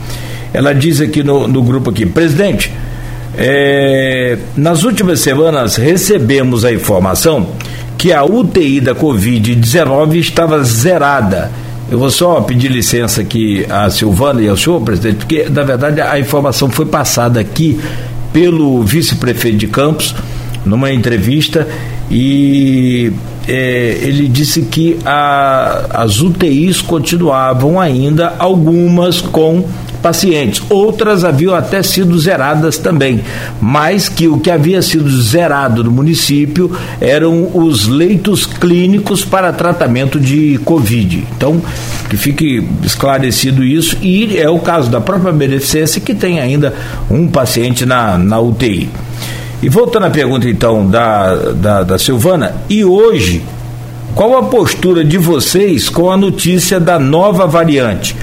[0.54, 2.72] Ela diz aqui no, no grupo aqui, presidente,
[3.38, 7.50] é, nas últimas semanas recebemos a informação
[7.98, 11.52] que a UTI da Covid-19 estava zerada
[11.90, 16.02] eu vou só pedir licença aqui à Silvana e ao senhor, presidente, porque, na verdade,
[16.02, 17.80] a informação foi passada aqui
[18.34, 20.16] pelo vice-prefeito de Campos,
[20.66, 21.68] numa entrevista,
[22.10, 23.14] e
[23.48, 29.64] é, ele disse que a, as UTIs continuavam ainda, algumas com
[30.06, 30.62] pacientes.
[30.70, 33.22] Outras haviam até sido zeradas também,
[33.60, 40.20] mas que o que havia sido zerado no município eram os leitos clínicos para tratamento
[40.20, 41.26] de Covid.
[41.36, 41.60] Então,
[42.08, 46.72] que fique esclarecido isso, e é o caso da própria beneficência que tem ainda
[47.10, 48.88] um paciente na, na UTI.
[49.64, 53.42] E voltando à pergunta então da, da, da Silvana, e hoje
[54.16, 58.16] Qual a postura de vocês com a notícia da nova variante?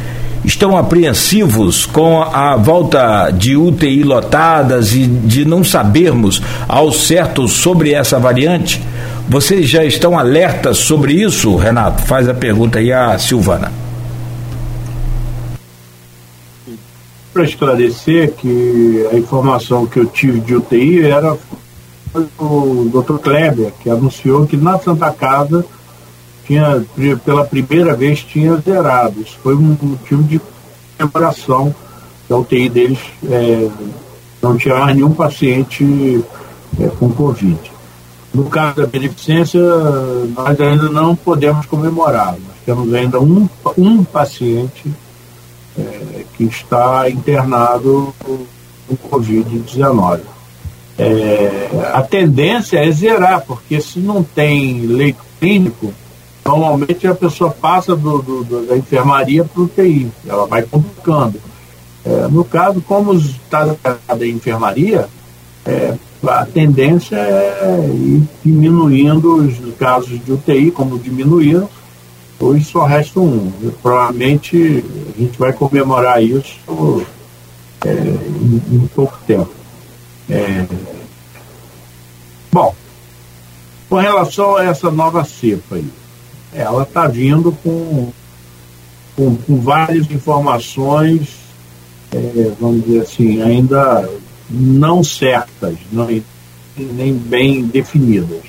[0.44, 7.92] Estão apreensivos com a volta de UTI lotadas e de não sabermos ao certo sobre
[7.92, 8.83] essa variante?
[9.28, 12.02] Vocês já estão alertas sobre isso, Renato?
[12.02, 13.72] Faz a pergunta aí a Silvana.
[17.33, 21.37] Para esclarecer que a informação que eu tive de UTI era
[22.38, 23.18] o Dr.
[23.18, 25.64] Kleber, que anunciou que na Santa Casa
[26.53, 29.21] tinha, pela primeira vez, tinha zerado.
[29.21, 30.41] Isso foi um motivo de
[30.99, 31.75] comemoração
[32.29, 32.99] da UTI deles.
[33.29, 33.69] É,
[34.43, 36.23] não tinha mais nenhum paciente
[36.79, 37.59] é, com Covid.
[38.35, 39.61] No caso da beneficência,
[40.35, 42.33] nós ainda não podemos comemorar.
[42.33, 44.93] Nós temos ainda um, um paciente
[45.79, 50.21] é, que está internado com Covid-19.
[50.99, 55.93] É, a tendência é zerar, porque se não tem leito clínico,
[56.44, 61.40] normalmente a pessoa passa do, do, da enfermaria para o UTI, ela vai complicando.
[62.05, 63.76] É, no caso, como está
[64.16, 65.09] da enfermaria,
[65.64, 65.94] é,
[66.26, 71.68] a tendência é ir diminuindo os casos de UTI, como diminuíram,
[72.40, 73.52] hoje só resta um.
[73.83, 74.85] Provavelmente
[75.16, 77.07] a gente vai comemorar isso
[77.85, 79.50] é, em, em pouco tempo.
[80.28, 80.66] É...
[82.50, 82.74] Bom,
[83.88, 85.87] com relação a essa nova cepa aí,
[86.55, 88.12] ela está vindo com,
[89.17, 91.37] com, com, várias informações,
[92.12, 94.09] é, vamos dizer assim, ainda
[94.51, 96.09] não certas, não,
[96.77, 98.43] nem bem definidas.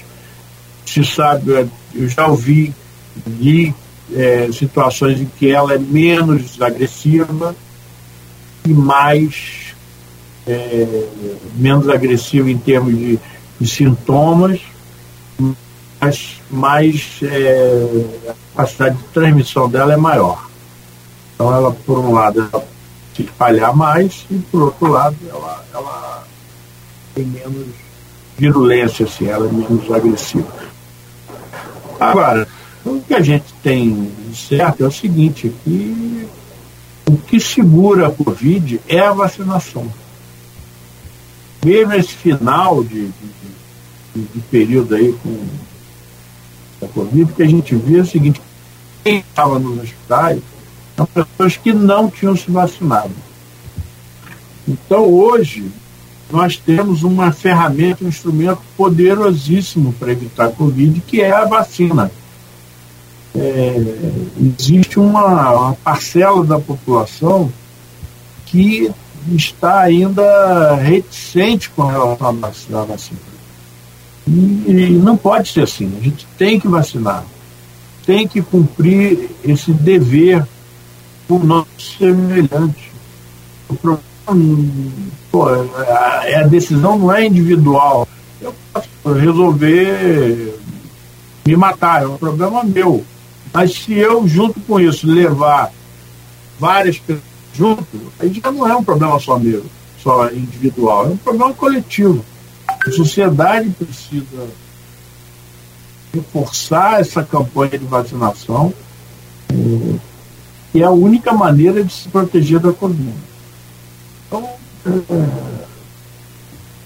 [0.86, 2.74] Se sabe, eu já ouvi,
[3.26, 3.74] li
[4.14, 7.56] é, situações em que ela é menos agressiva
[8.66, 9.64] e mais
[10.46, 11.08] é,
[11.56, 13.20] menos agressivo em termos de,
[13.60, 14.60] de sintomas,
[16.04, 20.50] mas mais é, a capacidade de transmissão dela é maior.
[21.34, 22.66] Então ela, por um lado, ela
[23.16, 26.24] se espalhar mais e por outro lado ela, ela
[27.16, 27.68] tem menos
[28.38, 30.48] virulência, assim, ela é menos agressiva.
[32.00, 32.48] Agora,
[32.86, 36.28] o que a gente tem certo é o seguinte, que
[37.08, 39.90] o que segura a Covid é a vacinação
[41.64, 43.08] mesmo esse final de,
[44.14, 45.46] de, de, período aí com
[46.86, 48.42] a Covid, que a gente vê o seguinte,
[49.04, 50.42] quem estava nos hospitais
[50.96, 53.12] são pessoas que não tinham se vacinado.
[54.68, 55.72] Então hoje
[56.32, 62.12] nós temos uma ferramenta, um instrumento poderosíssimo para evitar a Covid, que é a vacina.
[63.36, 63.76] É,
[64.60, 67.52] existe uma, uma parcela da população
[68.46, 68.92] que
[69.32, 73.33] está ainda reticente com relação à vacina.
[74.28, 74.32] E,
[74.68, 75.92] e não pode ser assim.
[76.00, 77.24] A gente tem que vacinar.
[78.06, 80.46] Tem que cumprir esse dever
[81.28, 82.92] por nosso semelhante.
[83.70, 84.70] O problema,
[85.32, 88.08] pô, a, a decisão não é individual.
[88.42, 90.60] Eu posso resolver
[91.46, 93.06] me matar, é um problema meu.
[93.54, 95.72] Mas se eu, junto com isso, levar
[96.60, 97.86] várias pessoas junto,
[98.20, 99.64] aí já não é um problema só meu,
[100.02, 102.26] só individual, é um problema coletivo.
[102.86, 104.48] A sociedade precisa
[106.14, 108.74] reforçar essa campanha de vacinação,
[109.50, 109.96] eh,
[110.72, 113.14] que é a única maneira de se proteger da Covid.
[114.28, 114.50] Então,
[114.86, 115.54] é,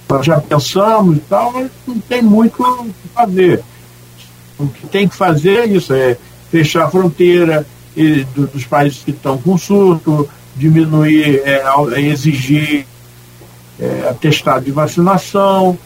[0.09, 3.63] nós já pensamos e tal, mas não tem muito o que fazer.
[4.57, 6.17] O que tem que fazer é isso, é
[6.49, 11.61] fechar a fronteira e, do, dos países que estão com surto, diminuir, é,
[11.99, 12.85] exigir
[13.79, 15.77] é, atestado de vacinação,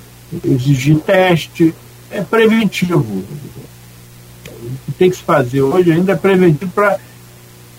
[0.44, 1.74] exigir teste,
[2.10, 3.00] é preventivo.
[3.00, 7.00] O que tem que se fazer hoje ainda é preventivo para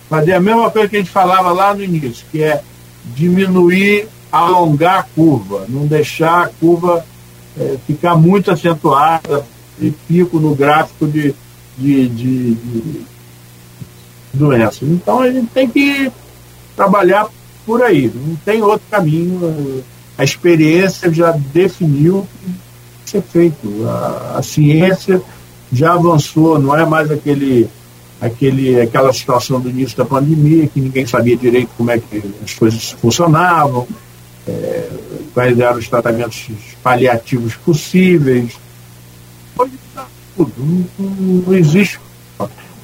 [0.09, 2.63] fazer a mesma coisa que a gente falava lá no início, que é
[3.15, 7.05] diminuir, alongar a curva, não deixar a curva
[7.59, 9.45] é, ficar muito acentuada
[9.81, 11.35] e pico no gráfico de,
[11.77, 13.07] de, de, de
[14.33, 14.85] doença.
[14.85, 16.11] Então a gente tem que
[16.75, 17.29] trabalhar
[17.67, 19.85] por aí, não tem outro caminho.
[20.23, 22.29] A experiência já definiu
[23.05, 23.89] que ser feito.
[23.89, 25.21] A, a ciência
[25.73, 27.69] já avançou, não é mais aquele,
[28.21, 32.55] aquele, aquela situação do início da pandemia, que ninguém sabia direito como é que as
[32.55, 33.89] coisas funcionavam,
[34.47, 34.91] é,
[35.35, 36.51] quais eram os tratamentos
[36.85, 38.53] paliativos possíveis.
[39.59, 40.07] Hoje está
[40.37, 40.53] tudo,
[41.01, 41.11] não,
[41.49, 41.99] não existe.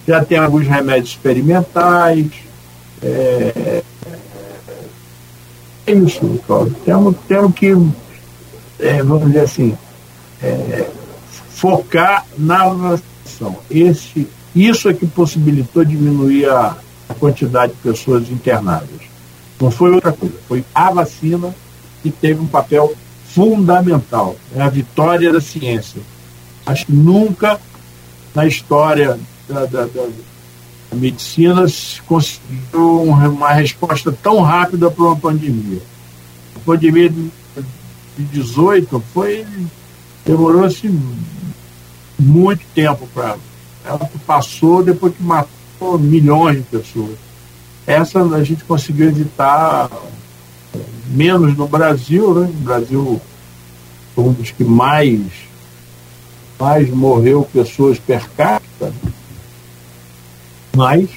[0.09, 2.27] Já tem alguns remédios experimentais,
[3.01, 3.85] é,
[5.89, 6.77] é isso, Cláudio.
[6.85, 7.75] Temos, temos que,
[8.79, 9.77] é, vamos dizer assim,
[10.43, 10.89] é,
[11.51, 12.99] focar na
[13.71, 16.77] Esse, isso é que possibilitou diminuir a,
[17.09, 19.01] a quantidade de pessoas internadas.
[19.61, 21.55] Não foi outra coisa, foi a vacina
[22.03, 22.95] que teve um papel
[23.27, 24.37] fundamental.
[24.55, 26.01] É a vitória da ciência.
[26.65, 27.59] Acho que nunca
[28.35, 30.09] na história da, da, da,
[30.91, 35.81] da medicina se conseguiu uma resposta tão rápida para uma pandemia.
[36.57, 37.31] A pandemia de
[38.33, 39.47] 18 foi
[40.25, 40.91] demorou-se
[42.19, 43.37] muito tempo para
[43.85, 47.17] ela passou depois que matou milhões de pessoas.
[47.87, 49.89] Essa a gente conseguiu evitar
[51.07, 52.49] menos no Brasil, né?
[52.49, 53.21] O Brasil
[54.15, 55.21] foi um dos que mais
[56.59, 58.93] mais morreu pessoas per capita,
[60.79, 61.11] mas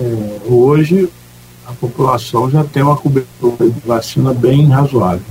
[0.00, 1.08] é, hoje
[1.64, 5.22] a população já tem uma cobertura de vacina bem razoável.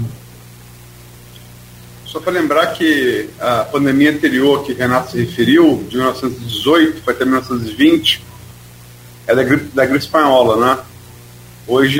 [2.06, 7.26] Só para lembrar que a pandemia anterior que Renato se referiu, de 1918 foi até
[7.26, 8.24] 1920,
[9.28, 10.84] é da gripe, da gripe espanhola, né?
[11.68, 12.00] Hoje,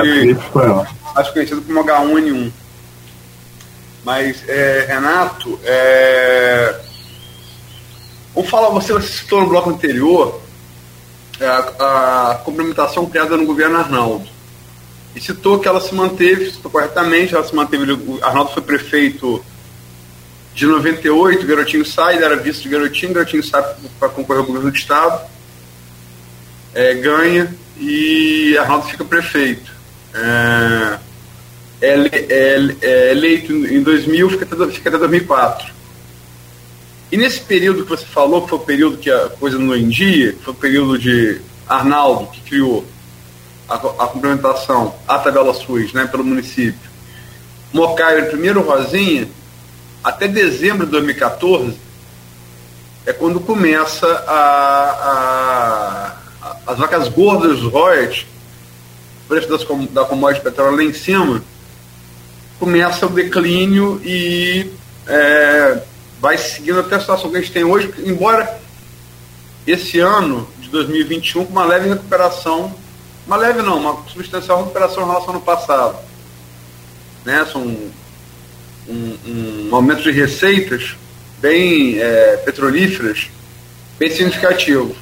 [1.14, 2.50] acho conhecido como H1N1.
[4.04, 6.80] Mas, é, Renato, é,
[8.34, 10.45] vamos falar, você citou no bloco anterior é,
[11.40, 14.28] a, a complementação criada no governo Arnaldo.
[15.14, 17.84] E citou que ela se manteve, citou corretamente, ela se manteve,
[18.22, 19.44] Arnaldo foi prefeito
[20.54, 23.62] de 98, o Garotinho sai, era vice de Garotinho, Garotinho sai
[23.98, 25.20] para concorrer ao governo do Estado,
[26.74, 29.70] é, ganha e Arnaldo fica prefeito.
[30.14, 30.98] É,
[31.80, 35.75] é, é, é eleito em 2000, fica até, fica até 2004.
[37.10, 39.88] E nesse período que você falou, que foi o período que a coisa não em
[39.88, 42.84] dia, que foi o período de Arnaldo, que criou
[43.68, 46.90] a, a complementação, a tabela SUS, né, pelo município,
[47.72, 49.28] Mocaio primeiro Rosinha,
[50.02, 51.76] até dezembro de 2014
[53.04, 54.40] é quando começa a,
[55.02, 58.26] a, a as vacas gordas dos royalties,
[59.24, 61.42] o preço das, da commodity petróleo lá em cima,
[62.58, 64.70] começa o declínio e
[65.06, 65.82] é,
[66.20, 68.60] vai seguindo até a situação que a gente tem hoje, embora
[69.66, 72.74] esse ano de 2021 com uma leve recuperação,
[73.26, 75.98] uma leve não, uma substancial recuperação em relação ao ano passado.
[77.24, 77.44] Né?
[77.50, 77.62] São
[78.88, 80.96] um, um aumento de receitas
[81.38, 83.28] bem é, petrolíferas,
[83.98, 84.94] bem significativo.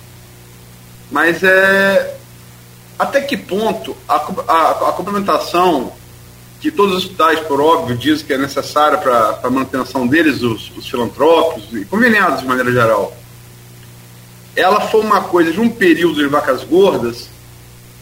[1.11, 2.17] Mas é
[2.99, 5.93] até que ponto a, a, a complementação
[6.61, 10.71] que todos os hospitais, por óbvio, dizem que é necessária para a manutenção deles, os,
[10.77, 13.15] os filantrópicos e conveniados de maneira geral,
[14.57, 17.29] ela foi uma coisa de um período de vacas gordas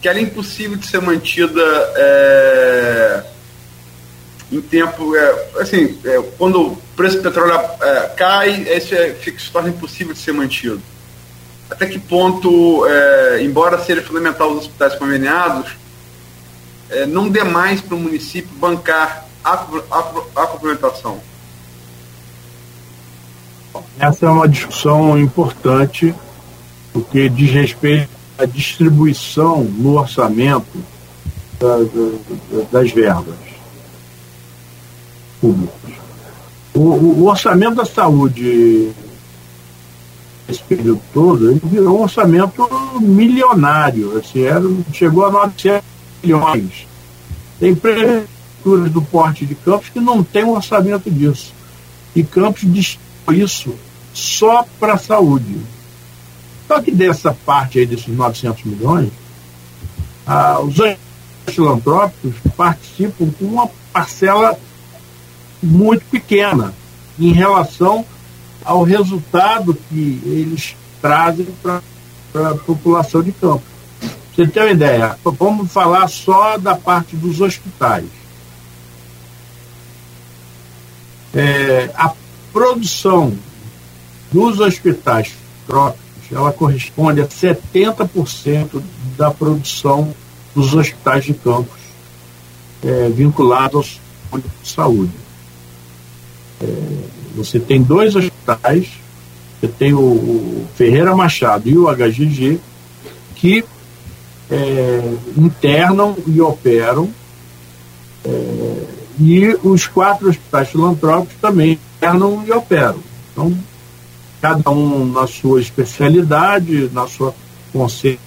[0.01, 1.61] que era impossível de ser mantida
[1.95, 3.23] é,
[4.51, 9.39] em tempo, é, assim, é, quando o preço do petróleo é, cai, isso é, fica,
[9.39, 10.81] se torna impossível de ser mantido.
[11.69, 15.71] Até que ponto, é, embora seja fundamental os hospitais conveniados,
[16.93, 19.53] é, não dê mais para o município bancar a,
[19.91, 19.99] a,
[20.43, 21.19] a complementação?
[23.99, 26.13] Essa é uma discussão importante,
[26.91, 30.83] porque diz respeito à distribuição no orçamento
[32.71, 33.35] das verbas
[35.41, 35.93] públicos.
[36.73, 38.91] O, o, orçamento da saúde,
[40.49, 42.67] esse período todo, ele virou um orçamento
[42.99, 44.17] milionário.
[44.17, 45.92] Assim, era, chegou a 900
[46.23, 46.87] milhões.
[47.59, 51.53] Tem prefeituras do porte de Campos que não tem um orçamento disso.
[52.15, 53.75] E Campos distribui isso
[54.13, 55.57] só para a saúde.
[56.67, 59.09] Só que dessa parte aí, desses 900 milhões,
[60.25, 60.75] ah, os
[61.47, 64.57] filantrópicos participam com uma parcela
[65.61, 66.73] muito pequena
[67.19, 68.05] em relação
[68.63, 71.81] ao resultado que eles trazem para
[72.33, 73.72] a população de campo.
[74.35, 75.17] Você tem uma ideia?
[75.23, 78.05] Vamos falar só da parte dos hospitais.
[81.33, 82.13] É, a
[82.51, 83.33] produção
[84.31, 85.33] dos hospitais
[85.67, 88.81] trópicos ela corresponde a 70%
[89.17, 90.13] da produção
[90.55, 91.79] dos hospitais de campos
[92.83, 93.99] é, vinculados
[94.31, 95.13] ao de saúde.
[96.61, 96.65] É,
[97.35, 98.87] você tem dois hospitais,
[99.59, 102.59] você tem o, Ferreira Machado e o HGG,
[103.35, 103.63] que
[104.53, 107.09] é, internam e operam,
[108.23, 108.83] é,
[109.19, 112.99] e os quatro hospitais filantrópicos também internam e operam.
[113.31, 113.57] Então,
[114.41, 117.33] cada um na sua especialidade, na sua
[117.71, 118.21] conceito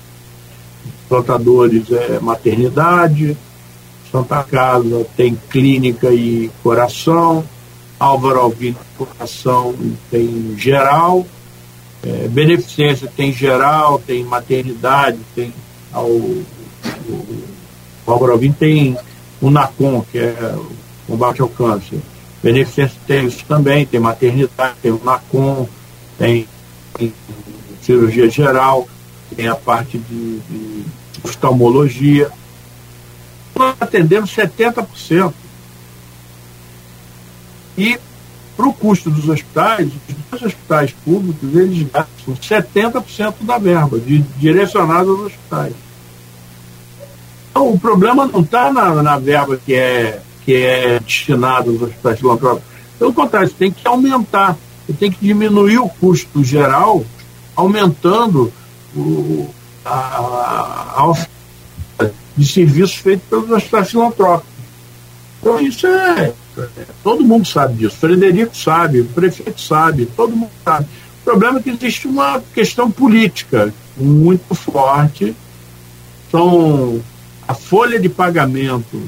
[1.08, 3.36] plantadores é maternidade,
[4.10, 7.44] Santa Casa tem clínica e coração,
[7.98, 9.74] Álvaro Alvino Coração
[10.10, 11.24] tem geral
[12.06, 15.52] É, beneficência tem geral, tem maternidade, tem
[15.96, 16.44] ao, o,
[18.06, 18.96] o Alvarovim tem
[19.40, 20.70] o NACOM, que é o
[21.06, 21.98] combate ao câncer.
[22.42, 25.66] Beneficência tem isso também, tem maternidade, tem o NACOM,
[26.18, 26.46] tem,
[26.94, 27.12] tem
[27.80, 28.86] cirurgia geral,
[29.34, 30.84] tem a parte de, de
[31.24, 32.30] oftalmologia.
[33.54, 35.32] Nós atendemos 70%.
[37.78, 37.98] E
[38.56, 39.90] para o custo dos hospitais,
[40.32, 45.85] os hospitais públicos, eles gastam 70% da verba de, direcionada aos hospitais.
[47.58, 52.68] O problema não está na, na, verba que é, que é destinada aos hospitais filantrópicos.
[52.98, 54.56] Pelo contrário, tem que aumentar,
[54.98, 57.04] tem que diminuir o custo geral,
[57.54, 58.52] aumentando
[58.94, 59.48] o,
[59.84, 61.12] a,
[61.98, 64.56] a, de serviços feitos pelos hospitais filantrópicos.
[65.40, 66.32] Então, isso é
[67.02, 67.96] Todo mundo sabe disso.
[67.96, 70.86] Frederico sabe, o prefeito sabe, todo mundo sabe.
[71.20, 75.34] O problema é que existe uma questão política muito forte.
[76.30, 77.00] São
[77.46, 79.00] a folha de pagamento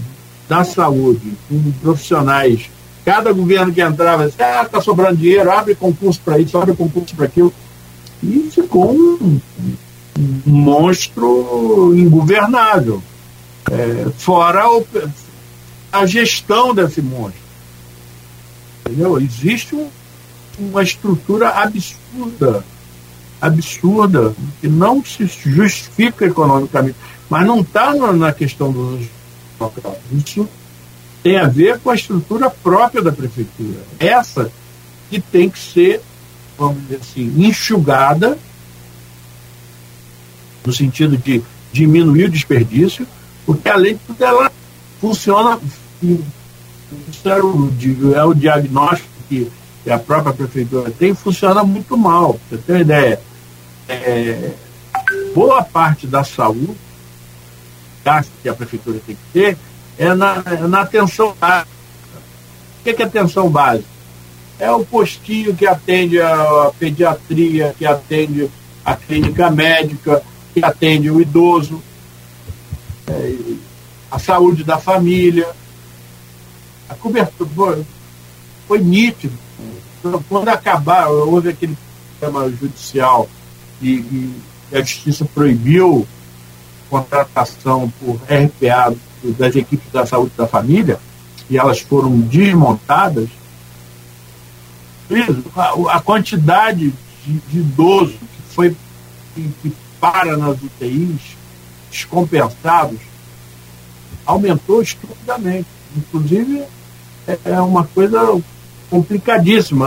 [0.48, 2.70] da saúde com profissionais.
[3.04, 7.14] Cada governo que entrava, disse, ah, está sobrando dinheiro, abre concurso para isso, abre concurso
[7.14, 7.52] para aquilo.
[8.22, 9.40] E ficou um,
[10.18, 13.02] um monstro ingovernável.
[13.70, 14.86] É, fora o,
[15.92, 17.40] a gestão desse monstro.
[18.80, 19.18] Entendeu?
[19.18, 19.88] Existe um,
[20.58, 22.64] uma estrutura absurda,
[23.40, 26.96] absurda, que não se justifica economicamente,
[27.28, 29.06] mas não está na questão dos
[30.12, 30.48] Isso
[31.22, 33.80] tem a ver com a estrutura própria da prefeitura.
[33.98, 34.50] Essa
[35.10, 36.00] que tem que ser,
[36.56, 38.38] vamos dizer assim, enxugada,
[40.64, 43.06] no sentido de diminuir o desperdício,
[43.44, 44.50] porque além de tudo ela
[45.00, 45.58] funciona,
[48.14, 49.50] é o, diagnóstico que,
[49.84, 52.38] que, a própria prefeitura tem, funciona muito mal.
[52.48, 53.20] Você tem uma ideia?
[53.88, 54.52] É,
[55.34, 56.76] boa parte da saúde
[58.42, 59.58] que a prefeitura tem que ter
[59.98, 61.76] é na, é na atenção básica.
[62.80, 63.88] O que é, que é atenção básica?
[64.58, 68.50] É o postinho que atende a pediatria, que atende
[68.84, 70.22] a clínica médica,
[70.54, 71.82] que atende o idoso.
[73.06, 73.34] É,
[74.10, 75.48] a saúde da família.
[76.88, 77.84] A cobertura foi,
[78.66, 79.36] foi nítido.
[80.28, 81.76] Quando acabar, houve aquele
[82.10, 83.28] sistema judicial
[83.82, 84.42] e, e
[84.72, 86.06] a justiça proibiu
[86.88, 88.94] contratação por RPA
[89.38, 90.98] das equipes da saúde da família,
[91.50, 93.28] e elas foram desmontadas,
[95.88, 96.92] a quantidade
[97.24, 98.76] de, de idoso que foi
[99.34, 101.36] que, para nas UTIs,
[101.90, 102.98] descompensados,
[104.26, 105.66] aumentou estupidamente.
[105.96, 106.64] Inclusive,
[107.26, 108.40] é, é uma coisa
[108.90, 109.86] complicadíssima.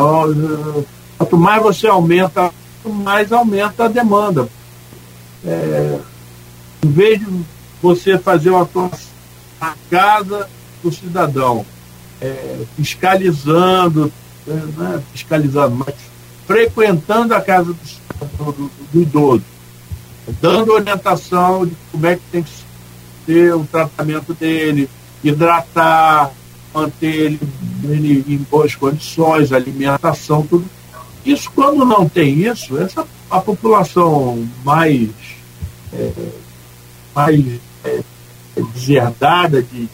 [1.17, 2.51] Quanto mais você aumenta,
[2.83, 4.49] mais aumenta a demanda.
[5.45, 5.99] É,
[6.83, 7.25] em vez de
[7.81, 9.11] você fazer uma atuação
[9.59, 10.49] na casa
[10.83, 11.65] do cidadão,
[12.19, 14.11] é, fiscalizando,
[14.47, 15.95] é, né, fiscalizando, mas
[16.47, 19.43] frequentando a casa do, do, do idoso,
[20.41, 22.51] dando orientação de como é que tem que
[23.25, 24.89] ter o tratamento dele,
[25.23, 26.31] hidratar,
[26.73, 27.39] manter ele,
[27.83, 30.65] ele em boas condições, alimentação, tudo.
[31.25, 35.09] Isso, quando não tem isso, essa, a população mais,
[35.93, 36.11] é,
[37.15, 37.45] mais
[37.83, 38.01] é,
[38.73, 39.89] deserdada de,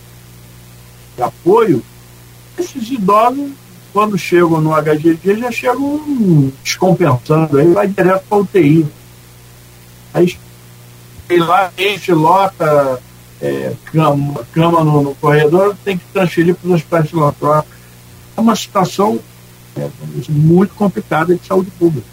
[1.15, 1.83] de apoio,
[2.57, 3.51] esses idosos,
[3.93, 8.85] quando chegam no HGG, já chegam descompensando, aí vai direto para UTI.
[10.13, 10.37] Aí
[11.39, 13.01] lá enche, lota,
[13.41, 17.77] é, cama, cama no, no, corredor, tem que transferir para os hospitais filantrópicos.
[18.35, 19.19] É uma situação
[19.75, 19.89] é,
[20.29, 22.07] muito complicada de saúde pública.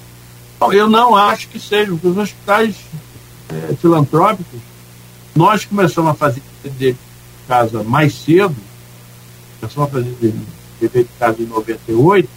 [0.72, 2.76] Eu não acho que seja, porque os hospitais
[3.50, 4.60] é, filantrópicos,
[5.34, 6.96] nós começamos a fazer de
[7.46, 8.54] casa mais cedo,
[9.60, 10.16] começamos a fazer
[10.80, 12.28] dever de casa em 98,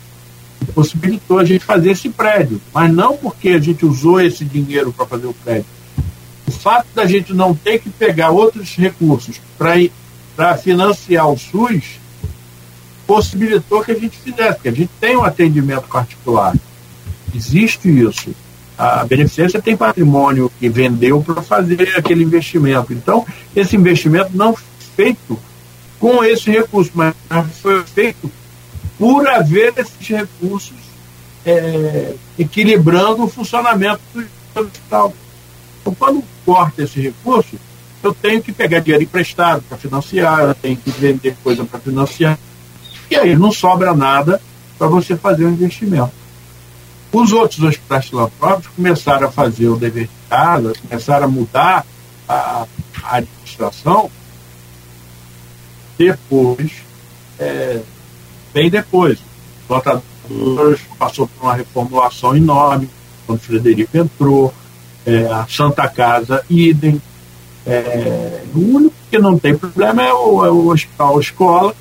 [0.73, 5.05] possibilitou a gente fazer esse prédio, mas não porque a gente usou esse dinheiro para
[5.05, 5.65] fazer o prédio,
[6.47, 11.99] o fato da gente não ter que pegar outros recursos para financiar o SUS
[13.05, 16.53] possibilitou que a gente fizesse, porque a gente tem um atendimento particular.
[17.33, 18.35] Existe isso.
[18.78, 22.93] A beneficência tem patrimônio que vendeu para fazer aquele investimento.
[22.93, 23.25] Então,
[23.55, 24.65] esse investimento não foi
[24.95, 25.39] feito
[25.99, 27.15] com esse recurso, mas
[27.61, 28.32] foi feito
[28.99, 30.78] por haver esses recursos
[31.45, 34.28] é, equilibrando o funcionamento do
[34.61, 35.13] hospital.
[35.82, 37.57] Então, quando corta esse recurso,
[38.03, 42.38] eu tenho que pegar dinheiro emprestado para financiar, eu tenho que vender coisa para financiar.
[43.09, 44.41] E aí não sobra nada
[44.78, 46.11] para você fazer um investimento.
[47.11, 51.85] Os outros hospitais filantrópicos começaram a fazer o dever de casa, começaram a mudar
[52.27, 52.67] a,
[53.03, 54.11] a administração
[55.97, 56.71] depois,
[57.39, 57.81] é,
[58.53, 59.19] bem depois.
[59.67, 62.89] O Lotadores passou por uma reformulação enorme,
[63.25, 64.53] quando Frederico entrou,
[65.05, 67.01] é, a Santa Casa, idem.
[67.65, 71.75] É, o único que não tem problema é o, é o hospital escola,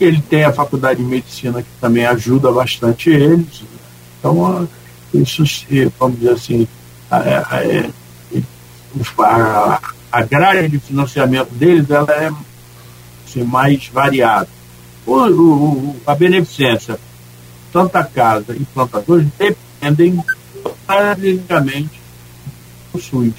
[0.00, 3.64] ele tem a faculdade de medicina que também ajuda bastante eles.
[4.18, 4.68] Então,
[5.14, 5.44] isso,
[5.98, 6.68] vamos dizer assim,
[7.10, 7.16] a,
[9.18, 9.80] a,
[10.12, 12.32] a grade de financiamento deles ela é
[13.26, 14.48] assim, mais variada.
[15.06, 16.98] O, o, a beneficência,
[17.72, 20.22] Santa Casa e plantadores dependem
[20.86, 22.00] praticamente
[22.92, 23.34] do SUS.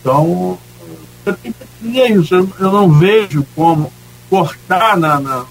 [0.00, 0.58] Então,
[1.80, 2.34] dizer isso.
[2.34, 3.92] Eu não vejo como
[4.28, 5.44] cortar na, na,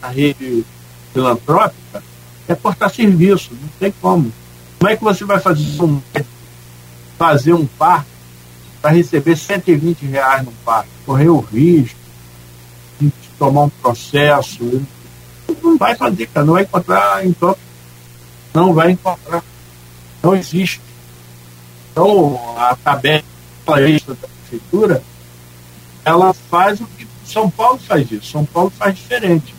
[0.00, 0.64] na rede
[1.12, 2.02] filantrópica
[2.48, 4.32] é cortar serviço, não tem como.
[4.78, 6.00] Como é que você vai fazer um,
[7.18, 8.10] fazer um parque
[8.82, 10.90] para receber 120 reais no parque?
[11.06, 11.98] Correr o risco
[13.00, 14.82] de tomar um processo.
[15.62, 17.56] Não vai fazer, cara, não vai encontrar então
[18.54, 19.42] não vai encontrar.
[20.22, 20.80] Não existe.
[21.90, 23.22] Então, a tabela
[23.66, 25.02] da prefeitura,
[26.04, 28.30] ela faz o que São Paulo faz isso.
[28.30, 29.54] São Paulo faz diferente.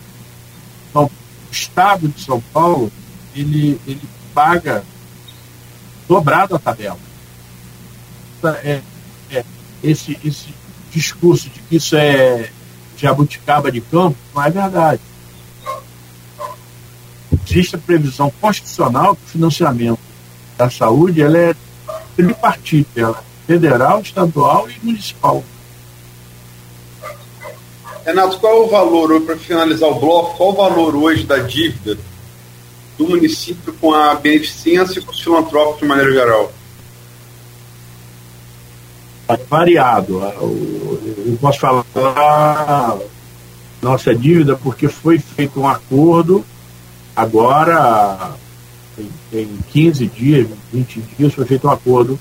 [1.56, 2.92] Então, Estado de São Paulo,
[3.34, 4.02] ele, ele
[4.34, 4.84] paga
[6.06, 6.98] dobrado a tabela.
[8.62, 8.80] É,
[9.30, 9.44] é,
[9.82, 10.54] esse, esse
[10.90, 12.50] discurso de que isso é
[12.96, 15.00] jabuticaba de campo não é verdade.
[17.48, 19.98] Existe a previsão constitucional que o financiamento
[20.56, 21.54] da saúde ela é
[22.14, 25.42] tripartite, ela é federal, estadual e municipal.
[28.06, 31.98] Renato, qual é o valor, para finalizar o bloco, qual o valor hoje da dívida
[32.96, 36.52] do município com a beneficência e com os filantrópicos de maneira geral?
[39.26, 40.22] É variado.
[40.22, 42.96] Eu posso falar
[43.82, 46.44] nossa dívida porque foi feito um acordo
[47.16, 48.36] agora
[49.32, 52.16] em 15 dias, 20 dias, foi feito um acordo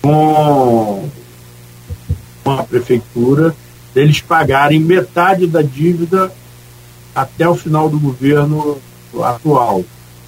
[0.00, 1.10] com,
[2.44, 3.52] com a prefeitura
[3.96, 6.30] deles pagarem metade da dívida
[7.14, 8.78] até o final do governo
[9.22, 9.82] atual.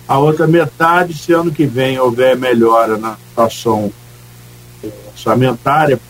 [0.09, 3.93] A outra metade, se ano que vem houver melhora na situação
[5.13, 6.01] orçamentária,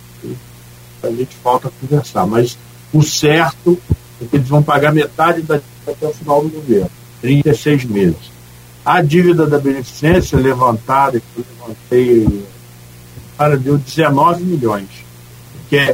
[1.02, 2.28] a gente falta conversar.
[2.28, 2.56] Mas
[2.92, 3.76] o certo
[4.22, 6.90] é que eles vão pagar metade da dívida até o final do governo,
[7.20, 8.30] 36 meses.
[8.84, 12.44] A dívida da beneficência levantada, que eu levantei,
[13.36, 14.86] para deu 19 milhões,
[15.68, 15.92] que é,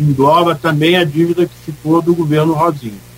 [0.00, 3.08] engloba também a dívida que ficou do governo Rosinho.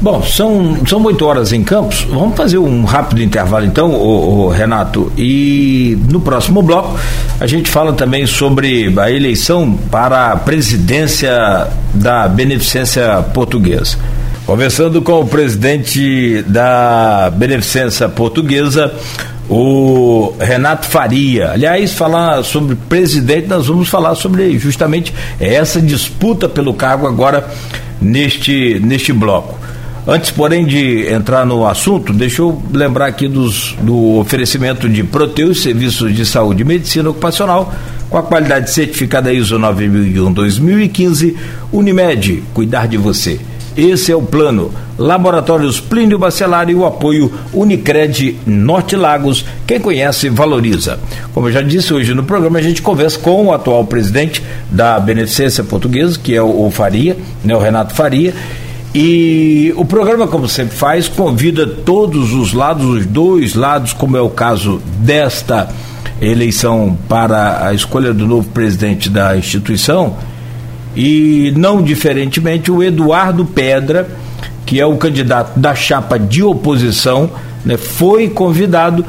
[0.00, 2.02] Bom, são, são 8 horas em Campos.
[2.08, 5.12] Vamos fazer um rápido intervalo então, o, o Renato.
[5.16, 6.96] E no próximo bloco
[7.40, 13.98] a gente fala também sobre a eleição para a presidência da Beneficência Portuguesa.
[14.46, 18.94] Conversando com o presidente da Beneficência Portuguesa,
[19.48, 21.52] o Renato Faria.
[21.52, 27.48] Aliás, falar sobre presidente, nós vamos falar sobre justamente essa disputa pelo cargo agora
[28.00, 29.58] neste, neste bloco.
[30.06, 35.62] Antes, porém, de entrar no assunto, deixa eu lembrar aqui dos, do oferecimento de Proteus,
[35.62, 37.74] serviços de saúde e medicina ocupacional,
[38.08, 41.36] com a qualidade certificada ISO 9001-2015,
[41.70, 43.38] Unimed, cuidar de você.
[43.78, 44.72] Esse é o plano.
[44.98, 49.44] Laboratórios Plínio Bacelar e o apoio Unicred Norte Lagos.
[49.68, 50.98] Quem conhece, valoriza.
[51.32, 54.98] Como eu já disse hoje no programa, a gente conversa com o atual presidente da
[54.98, 58.34] Beneficência Portuguesa, que é o Faria, né, o Renato Faria.
[58.92, 64.20] E o programa, como sempre faz, convida todos os lados, os dois lados, como é
[64.20, 65.68] o caso desta
[66.20, 70.16] eleição para a escolha do novo presidente da instituição
[70.98, 74.08] e não diferentemente o Eduardo Pedra,
[74.66, 77.30] que é o candidato da chapa de oposição,
[77.64, 79.06] né, foi convidado,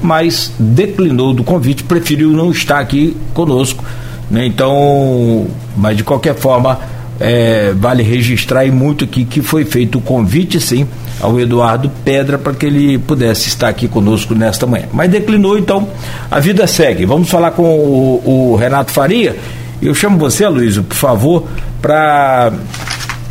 [0.00, 3.84] mas declinou do convite, preferiu não estar aqui conosco.
[4.30, 6.80] Né, então, mas de qualquer forma,
[7.20, 10.88] é, vale registrar e muito aqui que foi feito o convite, sim,
[11.20, 14.86] ao Eduardo Pedra para que ele pudesse estar aqui conosco nesta manhã.
[14.90, 15.86] Mas declinou, então
[16.30, 17.04] a vida segue.
[17.04, 19.36] Vamos falar com o, o Renato Faria
[19.82, 21.48] eu chamo você, Luiz, por favor,
[21.80, 22.52] para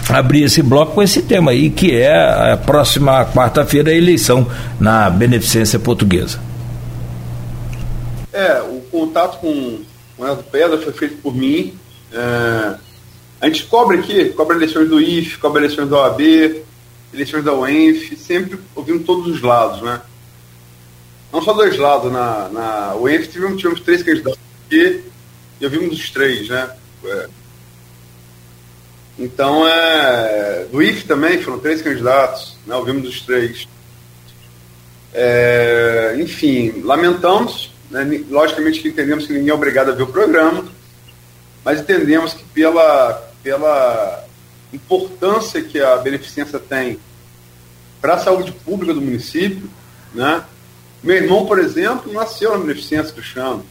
[0.09, 4.47] abrir esse bloco com esse tema aí, que é a próxima quarta-feira a eleição
[4.79, 6.39] na Beneficência Portuguesa.
[8.31, 9.79] É, o contato com
[10.17, 11.73] o Eldo Pedra foi feito por mim.
[12.13, 12.75] É,
[13.41, 16.21] a gente cobre aqui, cobre eleições do IF, cobre eleições da OAB,
[17.13, 20.01] eleições da UENF, sempre ouvindo todos os lados, né?
[21.35, 25.03] não só dois lados, na, na UENF tivemos, tivemos três candidatos aqui,
[25.66, 26.70] eu vimos dos três, né?
[27.05, 27.28] É.
[29.18, 32.76] Então, é, do IF também foram três candidatos, né?
[32.76, 33.68] ouvimos dos três.
[35.13, 38.24] É, enfim, lamentamos, né?
[38.30, 40.66] logicamente que entendemos que ninguém é obrigado a ver o programa,
[41.63, 44.26] mas entendemos que pela, pela
[44.74, 46.99] importância que a beneficência tem
[48.01, 49.70] para a saúde pública do município,
[50.13, 50.43] né?
[51.01, 53.66] Meu irmão, por exemplo, nasceu na beneficência Cristiano,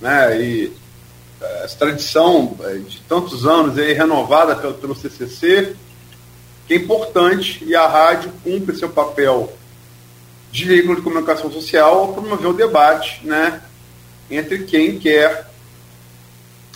[0.00, 0.42] né?
[0.42, 0.81] E
[1.64, 5.74] essa tradição eh, de tantos anos aí, renovada pelo, pelo CCC,
[6.66, 9.52] que é importante e a rádio cumpre seu papel
[10.50, 13.62] de veículo de comunicação social ao promover o debate né,
[14.30, 15.50] entre quem quer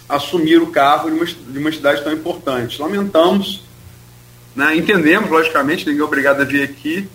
[0.08, 2.80] assumir o cargo de uma, de uma entidade tão importante.
[2.80, 3.62] Lamentamos,
[4.54, 7.08] né, entendemos, logicamente, ninguém é obrigado a vir aqui,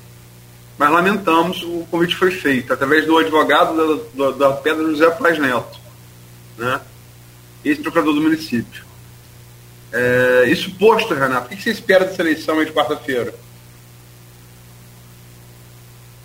[0.78, 3.76] mas lamentamos o convite foi feito através do advogado
[4.16, 5.80] da, da, da Pedra José Paz Neto,
[6.58, 6.80] né,
[7.64, 8.84] ex-procurador do município.
[9.91, 13.34] É, isso posto, Renato, o que você espera dessa eleição de quarta-feira?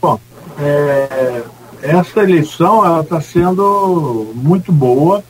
[0.00, 0.20] Bom,
[0.58, 1.42] é,
[1.82, 5.24] essa eleição está sendo muito boa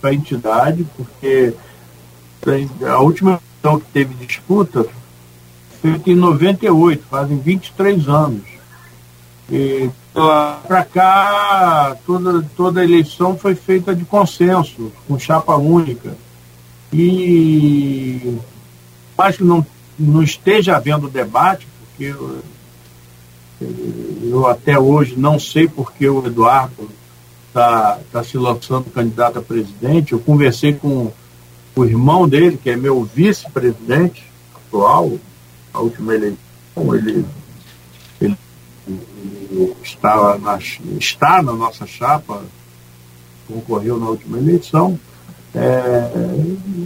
[0.00, 1.54] para a entidade, porque
[2.86, 4.86] a última eleição que teve disputa
[5.80, 8.59] foi em 98, fazem 23 anos.
[10.12, 16.16] Para cá, toda, toda eleição foi feita de consenso, com chapa única.
[16.92, 18.36] E
[19.16, 19.64] acho que não,
[19.98, 22.42] não esteja havendo debate, porque eu,
[24.22, 26.88] eu até hoje não sei porque o Eduardo
[27.48, 30.12] está tá se lançando candidato a presidente.
[30.12, 31.12] Eu conversei com
[31.76, 34.24] o irmão dele, que é meu vice-presidente
[34.54, 35.12] atual,
[35.72, 36.38] a última eleição,
[36.94, 37.26] ele, ele,
[39.50, 40.58] ele está, na,
[40.98, 42.42] está na nossa chapa,
[43.48, 44.98] concorreu na última eleição.
[45.52, 46.10] É,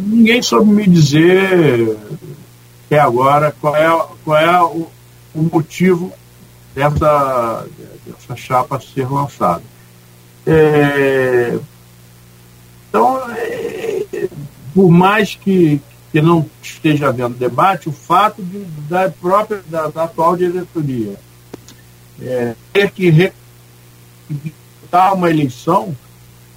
[0.08, 1.96] ninguém soube me dizer
[2.86, 4.88] até agora qual é, qual é o,
[5.34, 6.10] o motivo
[6.74, 7.66] dessa,
[8.06, 9.62] dessa chapa ser lançada.
[10.46, 11.58] É,
[12.88, 14.28] então, é,
[14.74, 20.04] por mais que, que não esteja havendo debate, o fato de, da própria, da, da
[20.04, 21.18] atual diretoria
[22.22, 23.32] é, ter que
[24.30, 25.94] disputar uma eleição,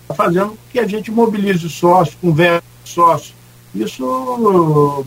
[0.01, 3.33] está fazendo com que a gente mobilize sócios, converse sócios.
[3.75, 5.05] Isso,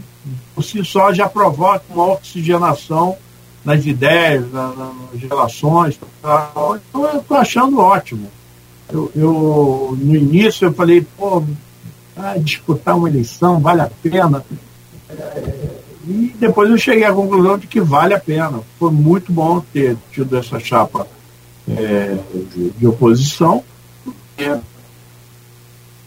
[0.55, 3.16] por si só, já provoca uma oxigenação
[3.64, 5.98] nas ideias, na, nas relações.
[6.18, 8.28] Então, eu estou achando ótimo.
[8.92, 11.42] Eu, eu, no início eu falei, pô,
[12.16, 14.44] ah, disputar uma eleição vale a pena.
[16.11, 18.61] E depois eu cheguei à conclusão de que vale a pena.
[18.78, 21.06] Foi muito bom ter tido essa chapa
[21.68, 22.18] é,
[22.52, 23.62] de, de, oposição.
[24.36, 24.58] Estou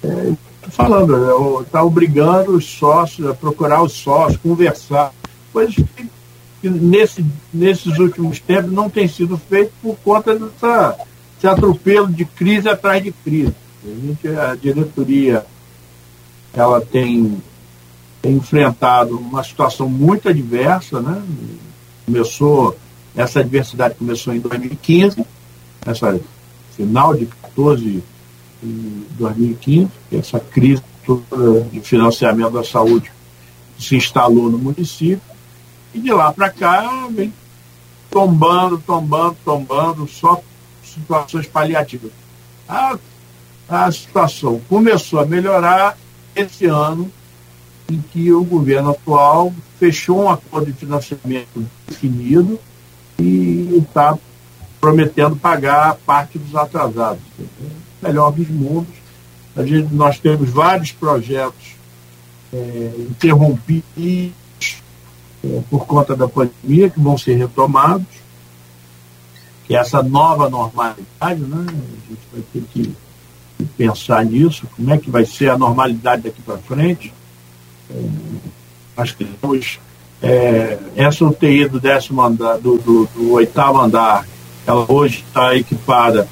[0.04, 0.34] é,
[0.70, 5.14] falando, está obrigando os sócios a procurar os sócios, conversar.
[5.54, 6.10] Coisas que,
[6.62, 7.24] que nesse,
[7.54, 10.98] nesses últimos tempos não tem sido feito por conta dessa
[11.44, 13.54] esse atropelo de crise atrás de crise.
[13.84, 15.46] A, gente, a diretoria
[16.54, 17.42] ela tem,
[18.24, 21.22] enfrentado uma situação muito adversa, né?
[22.06, 22.78] Começou,
[23.16, 25.26] essa adversidade começou em 2015,
[25.86, 26.20] essa
[26.76, 28.04] final de 14
[28.62, 30.82] de 2015, essa crise
[31.72, 33.12] de financiamento da saúde
[33.78, 35.22] se instalou no município,
[35.94, 37.34] e de lá para cá vem
[38.10, 40.42] tombando, tombando, tombando, só
[40.84, 42.12] situações paliativas.
[42.68, 42.98] A,
[43.68, 45.98] a situação começou a melhorar
[46.36, 47.12] esse ano,
[47.92, 52.60] em que o governo atual fechou um acordo de financiamento definido
[53.20, 54.18] e está
[54.80, 57.22] prometendo pagar parte dos atrasados.
[58.02, 58.94] Melhor dos mundos.
[59.56, 61.76] A gente, nós temos vários projetos
[62.52, 64.34] é, interrompidos
[65.44, 68.24] é, por conta da pandemia que vão ser retomados
[69.66, 71.66] que é essa nova normalidade, né?
[71.68, 72.96] A gente vai ter que,
[73.78, 77.14] pensar nisso, como é que vai ser a normalidade daqui para frente.
[77.90, 79.80] É, que temos
[80.22, 84.26] é, essa UTI do décimo andar, do, do, do oitavo andar,
[84.66, 86.28] ela hoje está equipada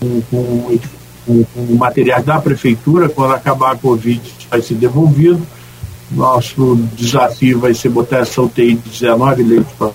[0.00, 0.78] com, com,
[1.26, 5.46] com, com materiais da prefeitura, quando acabar a Covid vai ser devolvido.
[6.10, 9.90] Nosso desafio vai ser botar essa UTI de 19 leitos para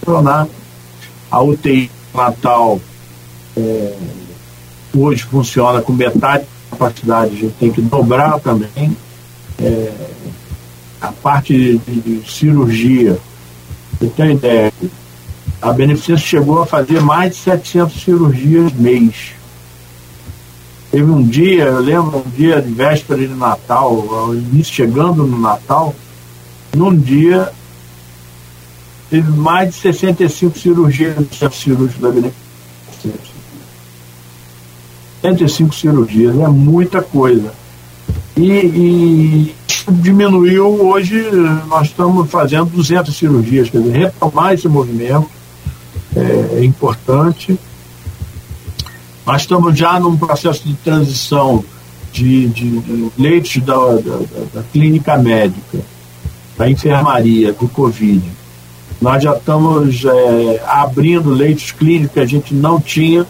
[0.00, 0.48] funcionar.
[1.30, 2.80] A UTI Natal
[3.56, 3.94] é,
[4.94, 8.96] hoje funciona com metade da capacidade, a gente tem que dobrar também.
[9.58, 9.92] É,
[11.08, 13.18] a parte de, cirurgia,
[13.98, 14.72] você tem ideia,
[15.60, 19.32] a Beneficência chegou a fazer mais de 700 cirurgias mês.
[20.90, 25.38] Teve um dia, eu lembro, um dia de véspera de Natal, ao início, chegando no
[25.38, 25.94] Natal,
[26.74, 27.50] num dia
[29.10, 33.34] teve mais de 65 cirurgias no centro cirúrgico da Beneficência.
[35.22, 37.52] 65 cirurgias, é muita coisa.
[38.36, 39.54] E, e,
[39.90, 41.30] diminuiu, hoje
[41.68, 45.28] nós estamos fazendo 200 cirurgias, quer dizer, retomar esse movimento
[46.16, 47.58] é, é importante.
[49.26, 51.64] Nós estamos já num processo de transição
[52.12, 54.18] de, de, de leitos da, da,
[54.54, 55.78] da, clínica médica,
[56.56, 58.22] da enfermaria, do Covid.
[59.00, 63.26] Nós já estamos é, abrindo leitos clínicos que a gente não tinha,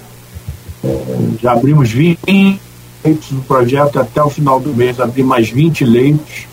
[0.84, 2.60] é, já abrimos 20
[3.04, 6.46] leitos no projeto até o final do mês, abrir mais 20 leitos.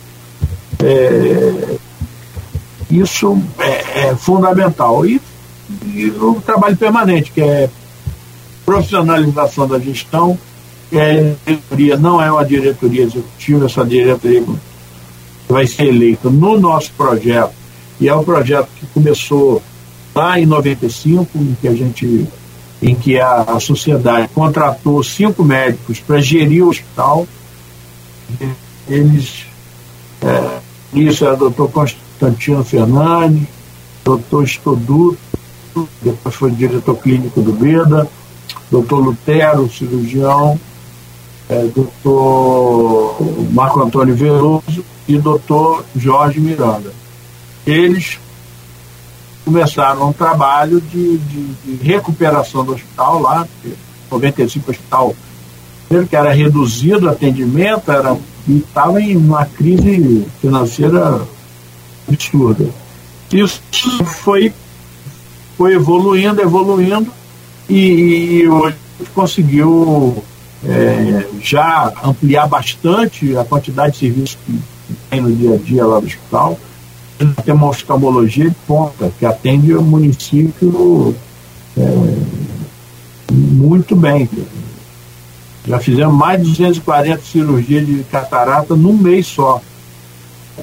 [0.83, 1.77] É,
[2.89, 5.05] isso é, é fundamental.
[5.05, 5.21] E
[5.85, 7.69] e o trabalho permanente, que é
[8.65, 10.37] profissionalização da gestão,
[10.91, 14.43] é diretoria, não é uma diretoria executiva, essa diretoria
[15.47, 17.53] vai ser eleita no nosso projeto,
[17.99, 19.61] e é um projeto que começou
[20.13, 22.27] lá em 95, em que a gente
[22.81, 27.27] em que a, sociedade contratou cinco médicos para gerir o hospital.
[28.87, 29.45] Eles,
[30.21, 30.59] é,
[30.93, 33.47] isso era o doutor Constantino Fernandes,
[34.03, 35.17] doutor Estoduto,
[36.01, 38.09] depois foi diretor clínico do BEDA,
[38.69, 40.59] doutor Lutero, cirurgião,
[41.47, 43.17] é, doutor
[43.51, 46.91] Marco Antônio Veloso e doutor Jorge Miranda.
[47.65, 48.17] Eles
[49.51, 53.45] começaram um trabalho de, de, de recuperação do hospital lá,
[54.09, 55.15] 95 hospital,
[56.09, 61.21] que era reduzido o atendimento, era, e estava em uma crise financeira
[62.07, 62.69] absurda.
[63.31, 63.61] Isso
[64.05, 64.53] foi
[65.57, 67.11] foi evoluindo, evoluindo,
[67.69, 68.75] e, e hoje
[69.13, 70.23] conseguiu
[70.65, 74.59] é, já ampliar bastante a quantidade de serviços que
[75.09, 76.57] tem no dia a dia lá do hospital.
[77.43, 81.15] Tem uma oftalmologia de ponta, que atende o município
[81.77, 81.81] é,
[83.31, 84.29] muito bem.
[85.67, 89.61] Já fizemos mais de 240 cirurgias de catarata num mês só.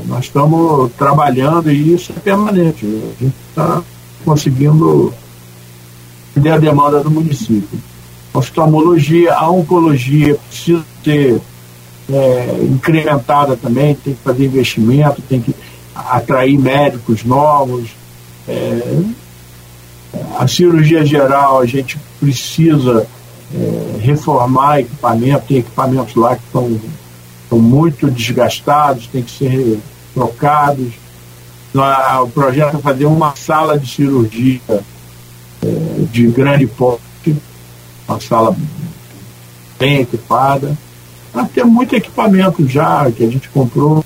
[0.06, 2.84] Nós estamos trabalhando e isso é permanente.
[2.84, 3.82] A gente está
[4.24, 5.12] conseguindo
[6.30, 7.78] atender a demanda do município.
[8.34, 11.40] Oftalmologia, a oncologia precisa ser
[12.10, 15.54] é, incrementada também, tem que fazer investimento, tem que
[16.10, 17.90] atrair médicos novos.
[18.46, 19.02] É,
[20.38, 23.06] a cirurgia geral, a gente precisa
[23.54, 26.80] é, reformar equipamento, tem equipamentos lá que estão,
[27.58, 29.78] muito desgastados, tem que ser
[30.14, 30.92] trocados
[32.22, 37.36] o projeto é fazer uma sala de cirurgia é, de grande porte,
[38.08, 38.56] uma sala
[39.78, 40.76] bem equipada.
[41.34, 44.04] Nós temos muito equipamento já que a gente comprou,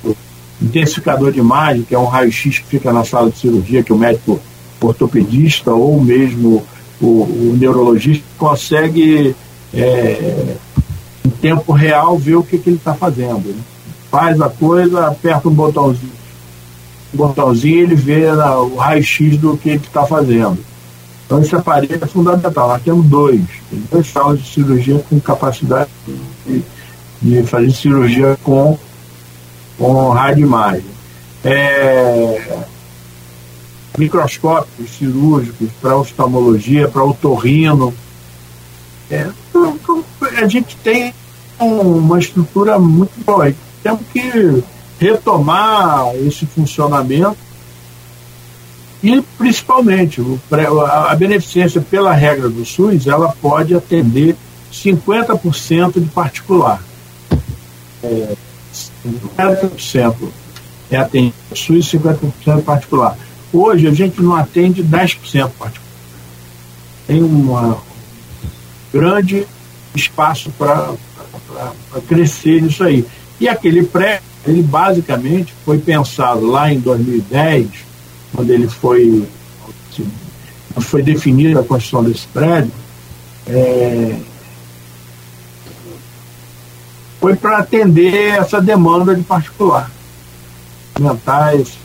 [0.63, 3.99] intensificador de imagem, que é um raio-x que fica na sala de cirurgia, que o
[3.99, 4.41] médico
[4.81, 6.65] ortopedista ou mesmo
[7.01, 9.35] o, o neurologista consegue
[9.73, 10.57] é,
[11.25, 13.49] em tempo real ver o que, que ele está fazendo.
[13.49, 13.61] Né?
[14.11, 16.23] Faz a coisa, aperta um botãozinho
[17.13, 20.59] botãozinho ele vê o raio-x do que ele está fazendo.
[21.27, 22.69] Então esse aparelho é fundamental.
[22.69, 23.41] Nós temos dois,
[23.91, 25.91] duas salas de cirurgia com capacidade
[26.47, 26.63] de,
[27.21, 28.79] de fazer cirurgia com,
[29.79, 30.85] com rádio imagem.
[31.45, 32.63] É,
[33.99, 37.93] microscópios cirúrgicos para oftalmologia, para otorrino.
[39.11, 40.05] É, então, então,
[40.37, 41.13] a gente tem
[41.59, 43.53] uma estrutura muito boa.
[43.83, 44.65] Temos que
[44.99, 47.37] retomar esse funcionamento
[49.03, 50.23] e principalmente
[50.89, 54.37] a beneficência pela regra do SUS ela pode atender
[54.73, 56.83] 50% de particular.
[58.03, 58.37] É,
[59.07, 60.15] 50%
[60.91, 63.17] é atendido SUS, 50% particular.
[63.53, 65.93] Hoje a gente não atende 10% particular.
[67.07, 67.77] Tem um
[68.93, 69.47] grande
[69.95, 70.95] espaço para
[72.09, 73.05] crescer nisso aí.
[73.41, 77.69] E aquele prédio ele basicamente foi pensado lá em 2010,
[78.35, 79.25] quando ele foi,
[80.81, 82.73] foi definida a construção desse prédio,
[83.47, 84.17] é,
[87.23, 89.89] foi para atender essa demanda de particular.
[90.97, 91.79] Aumentar esse,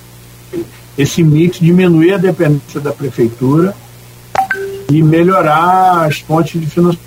[0.97, 3.75] esse mix, diminuir a dependência da prefeitura
[4.91, 7.05] e melhorar as fontes de financiamento.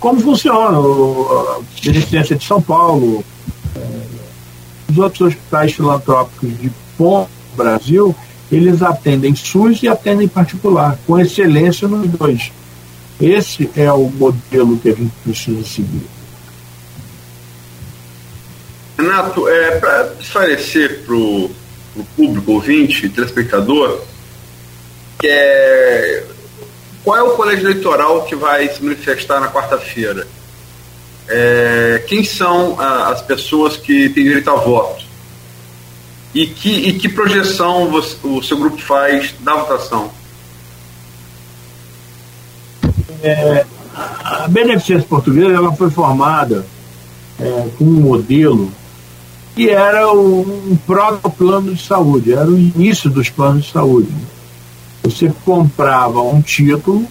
[0.00, 3.22] Como funciona a Beneficência de São Paulo,
[4.88, 8.16] os outros hospitais filantrópicos de ponto Brasil,
[8.50, 12.50] eles atendem SUS e atendem particular, com excelência nos dois.
[13.20, 16.15] Esse é o modelo que a gente precisa seguir.
[18.98, 21.50] Renato, é, para esclarecer para o
[22.16, 24.00] público, ouvinte, telespectador,
[25.22, 26.24] é,
[27.04, 30.26] qual é o colégio eleitoral que vai se manifestar na quarta-feira?
[31.28, 35.04] É, quem são a, as pessoas que têm direito a voto?
[36.34, 40.10] E que, e que projeção você, o seu grupo faz da votação?
[43.22, 46.66] É, a Beneficência Portuguesa ela foi formada
[47.40, 48.70] é, com um modelo
[49.56, 54.12] que era um proto-plano de saúde, era o início dos planos de saúde.
[55.02, 57.06] Você comprava um título,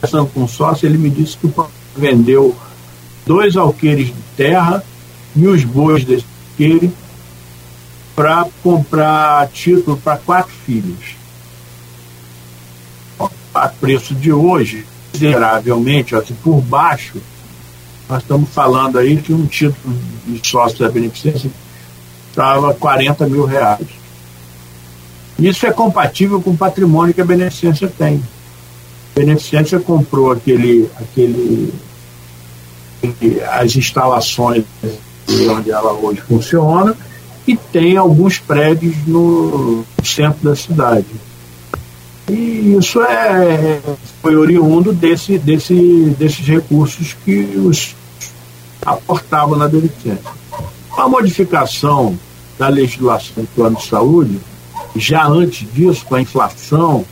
[0.00, 1.48] conversando com o sócio, ele me disse que
[1.96, 2.56] vendeu
[3.24, 4.82] dois alqueires de terra
[5.36, 6.92] e os bois desse alqueire
[8.16, 11.14] para comprar título para quatro filhos.
[13.54, 17.22] A preço de hoje, miseravelmente, assim, por baixo,
[18.12, 19.96] nós estamos falando aí que um título
[20.26, 21.50] de sócio da beneficência
[22.28, 23.86] estava 40 mil reais.
[25.38, 28.22] Isso é compatível com o patrimônio que a beneficência tem.
[29.16, 31.72] A beneficência comprou aquele, aquele,
[33.50, 34.64] as instalações
[35.50, 36.94] onde ela hoje funciona
[37.46, 41.06] e tem alguns prédios no centro da cidade.
[42.28, 43.80] E isso é,
[44.20, 47.94] foi oriundo desse, desse, desses recursos que os
[48.84, 50.32] aportavam na beneficência.
[50.96, 52.18] A modificação
[52.58, 54.40] da legislação do plano de saúde,
[54.94, 57.06] já antes disso, com a inflação,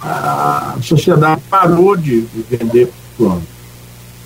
[0.00, 3.42] a sociedade parou de vender plano.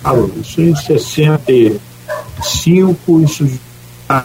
[0.01, 0.29] Parou.
[0.41, 3.47] Isso em 65, isso
[4.07, 4.23] a,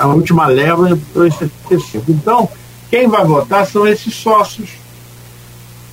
[0.00, 2.10] a última leva em 75.
[2.10, 2.48] Então,
[2.90, 4.70] quem vai votar são esses sócios,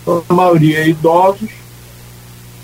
[0.07, 1.49] a maioria idosos.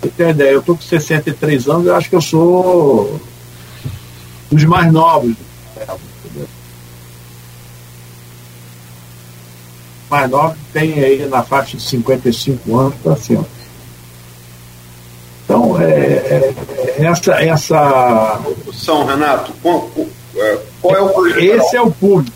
[0.01, 3.21] Você tem ideia, eu estou com 63 anos, eu acho que eu sou
[4.51, 5.35] dos mais novos.
[10.09, 13.45] Mais novos tem aí na faixa de 55 anos para cima.
[15.45, 18.41] Então, é, é, é, essa, essa.
[18.73, 19.89] São Renato, qual,
[20.35, 22.35] é, qual é o Esse é o público.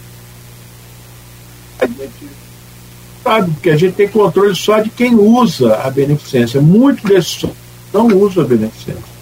[1.79, 2.29] A gente
[3.23, 6.61] sabe, porque a gente tem controle só de quem usa a beneficência.
[6.61, 7.45] Muitos desses
[7.93, 9.14] não usam a beneficência.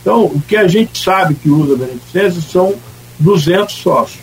[0.00, 2.74] Então, o que a gente sabe que usa beneficência são
[3.18, 4.20] 200 sócios.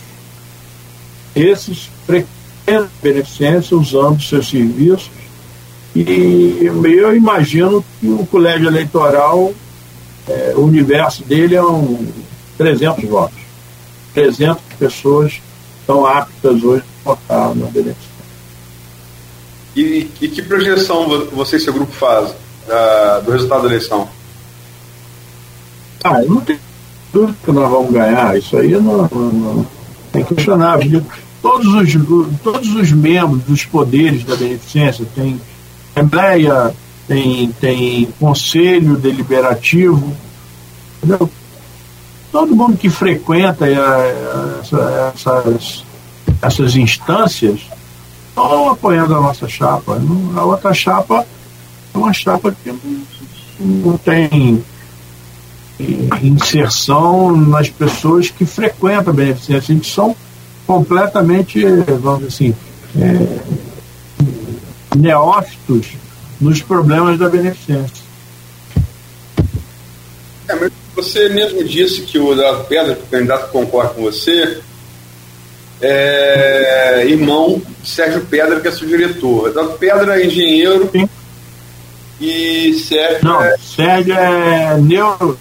[1.34, 5.10] Esses frequentam beneficência usando seus serviços
[5.94, 9.52] e eu imagino que o colégio eleitoral,
[10.28, 12.06] é, o universo dele é um
[12.56, 13.38] 300 votos.
[14.14, 15.40] 300 pessoas
[15.80, 18.08] estão aptas hoje a votar na beneficência.
[19.74, 24.08] E, e, que projeção você e seu grupo faz uh, do resultado da eleição?
[26.04, 26.58] Ah, não tem
[27.12, 28.36] dúvida que nós vamos ganhar.
[28.36, 29.66] Isso aí não, não, não
[30.12, 30.78] tem que questionar.
[31.40, 35.40] Todos os, todos os membros dos poderes da beneficência tem
[35.94, 36.72] Assembleia,
[37.08, 40.14] tem, tem Conselho Deliberativo,
[41.02, 41.28] entendeu?
[42.30, 45.84] todo mundo que frequenta essa, essas,
[46.40, 47.60] essas instâncias
[48.28, 50.00] estão apoiando a nossa chapa.
[50.36, 51.26] A outra chapa
[51.92, 52.72] é uma chapa que
[53.58, 54.62] não tem
[56.22, 59.56] inserção nas pessoas que frequentam a beneficência.
[59.56, 60.14] A gente são
[60.66, 61.64] completamente,
[62.00, 62.54] vamos dizer assim,
[62.96, 65.88] é, neófitos
[66.40, 68.08] nos problemas da beneficência.
[70.48, 74.60] É, você mesmo disse que o Eduardo Pedra, que o candidato concorre com você,
[75.80, 79.48] é irmão Sérgio Pedra, que é seu diretor.
[79.48, 81.08] Eduardo Pedra é engenheiro Sim.
[82.20, 83.24] E Sérgio.
[83.24, 83.56] Não, é...
[83.58, 85.38] Sérgio é neuro.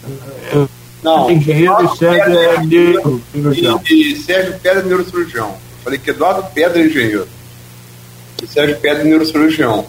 [1.03, 3.82] Não, engenheiro e Sérgio é neurocirurgião.
[3.89, 5.55] E, e Sérgio Pedra é neurocirurgião.
[5.84, 7.28] Falei que Eduardo Pedra é engenheiro.
[8.41, 9.86] E Sérgio Pedra é neurocirurgião.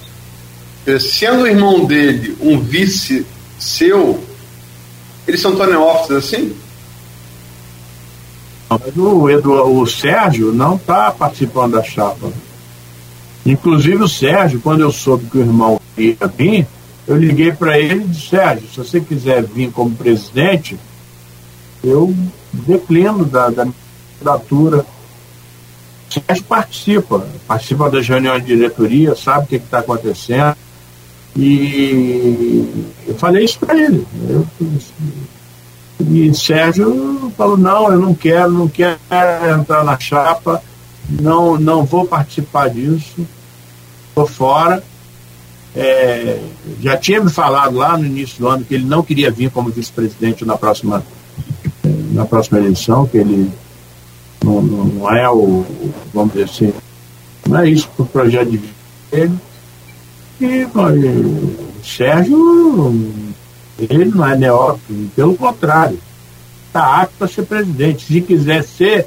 [1.00, 3.26] Sendo o irmão dele um vice
[3.58, 4.22] seu,
[5.26, 6.56] eles são tão neófitos assim?
[8.70, 12.30] Mas o, Edu, o Sérgio não está participando da chapa.
[13.44, 16.66] Inclusive o Sérgio, quando eu soube que o irmão ia vir,
[17.08, 20.78] eu liguei para ele e disse, Sérgio, se você quiser vir como presidente,
[21.82, 22.14] eu
[22.52, 23.66] declino da, da
[24.18, 24.84] candidatura.
[26.10, 30.54] Sérgio participa, participa das reuniões de diretoria, sabe o que está acontecendo.
[31.34, 34.06] E eu falei isso para ele.
[34.28, 34.46] Eu,
[36.00, 38.98] e Sérgio falou, não, eu não quero, não quero
[39.58, 40.62] entrar na chapa.
[41.08, 43.26] não, não vou participar disso,
[44.10, 44.84] estou fora.
[45.80, 46.40] É,
[46.80, 49.70] já tinha me falado lá no início do ano que ele não queria vir como
[49.70, 51.04] vice-presidente na próxima,
[51.84, 53.48] na próxima eleição, que ele
[54.44, 55.64] não, não, não é o,
[56.12, 56.72] vamos dizer assim,
[57.46, 58.74] não é isso para o projeto de vida
[59.12, 59.38] dele.
[60.40, 63.14] E o Sérgio,
[63.78, 66.00] ele não é neófito, pelo contrário,
[66.66, 68.04] está apto para ser presidente.
[68.04, 69.06] Se quiser ser,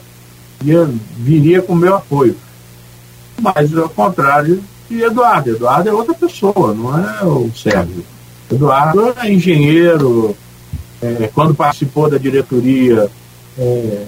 [1.18, 2.38] viria com meu apoio.
[3.42, 8.04] Mas, ao contrário de Eduardo, Eduardo é outra pessoa, não é o Sérgio.
[8.52, 10.36] Eduardo é engenheiro,
[11.02, 13.10] é, quando participou da diretoria,
[13.58, 14.06] é,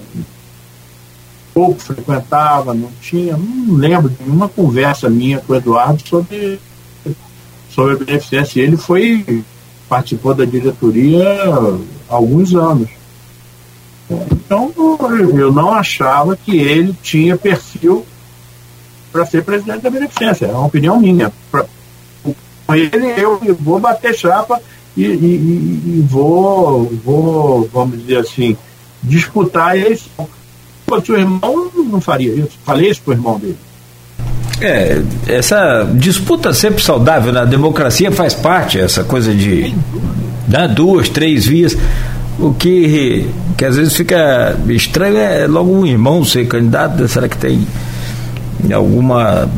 [1.53, 6.59] pouco frequentava, não tinha, não lembro de nenhuma conversa minha com o Eduardo sobre,
[7.69, 8.61] sobre a beneficência.
[8.61, 9.43] Ele foi,
[9.87, 11.23] participou da diretoria
[12.09, 12.89] há alguns anos.
[14.09, 14.73] Então,
[15.37, 18.05] eu não achava que ele tinha perfil
[19.13, 20.47] para ser presidente da beneficência.
[20.47, 21.31] É uma opinião minha.
[21.51, 21.63] Pra,
[22.65, 24.59] com ele, eu vou bater chapa
[24.97, 28.57] e, e, e, vou, vou, vamos dizer assim,
[29.03, 30.27] disputar a eleição.
[30.89, 32.51] O seu irmão não faria isso.
[32.65, 33.57] Falei isso para o irmão dele.
[34.61, 39.73] É, essa disputa sempre saudável na democracia faz parte, essa coisa de
[40.47, 41.75] né, duas, três vias.
[42.39, 47.37] O que, que às vezes fica estranho é logo um irmão ser candidato, será que
[47.37, 47.67] tem
[48.71, 49.49] alguma,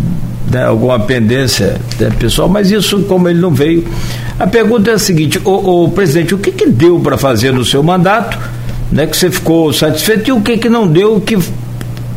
[0.50, 2.48] né, alguma pendência né, pessoal?
[2.48, 3.86] Mas isso, como ele não veio.
[4.40, 7.84] A pergunta é a seguinte, o, presidente, o que, que deu para fazer no seu
[7.84, 8.38] mandato,
[8.92, 11.38] né, que você ficou satisfeito, e o que, que não deu, que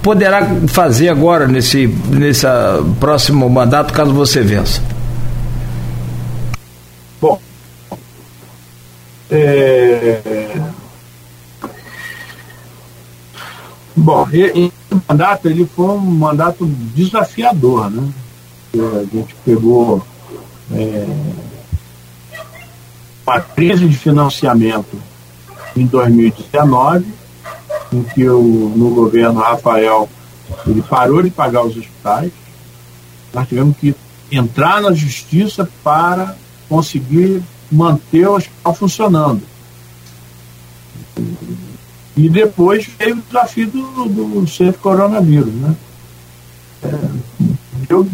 [0.03, 2.47] poderá fazer agora nesse, nesse
[2.99, 4.81] próximo mandato, caso você vença?
[7.21, 7.39] Bom,
[9.31, 10.21] é...
[13.97, 14.27] Bom,
[14.91, 18.11] esse mandato ele foi um mandato desafiador, né?
[18.75, 20.05] A gente pegou
[20.73, 21.07] é,
[23.27, 24.99] uma crise de financiamento
[25.77, 27.07] em 2019,
[27.93, 30.09] em que o, no governo Rafael
[30.67, 32.33] ele parou de pagar os hospitais.
[33.33, 33.95] Nós tivemos que
[34.31, 36.37] entrar na justiça para
[36.69, 39.43] conseguir manter o hospital funcionando.
[42.19, 45.55] E depois veio o desafio do, do centro coronavírus.
[45.55, 45.75] Né?
[46.83, 46.89] É,
[47.89, 48.07] deu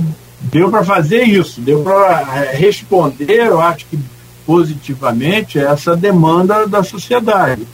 [0.52, 3.98] deu para fazer isso, deu para é, responder, eu acho que
[4.46, 7.66] positivamente, essa demanda da sociedade.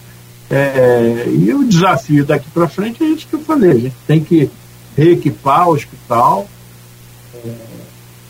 [0.48, 4.22] É, e o desafio daqui para frente é isso que eu falei: a gente tem
[4.22, 4.48] que
[4.96, 6.48] reequipar o hospital,
[7.44, 7.52] é,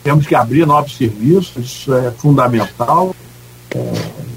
[0.02, 3.14] temos que abrir novos serviços, isso é fundamental.
[3.74, 4.30] É,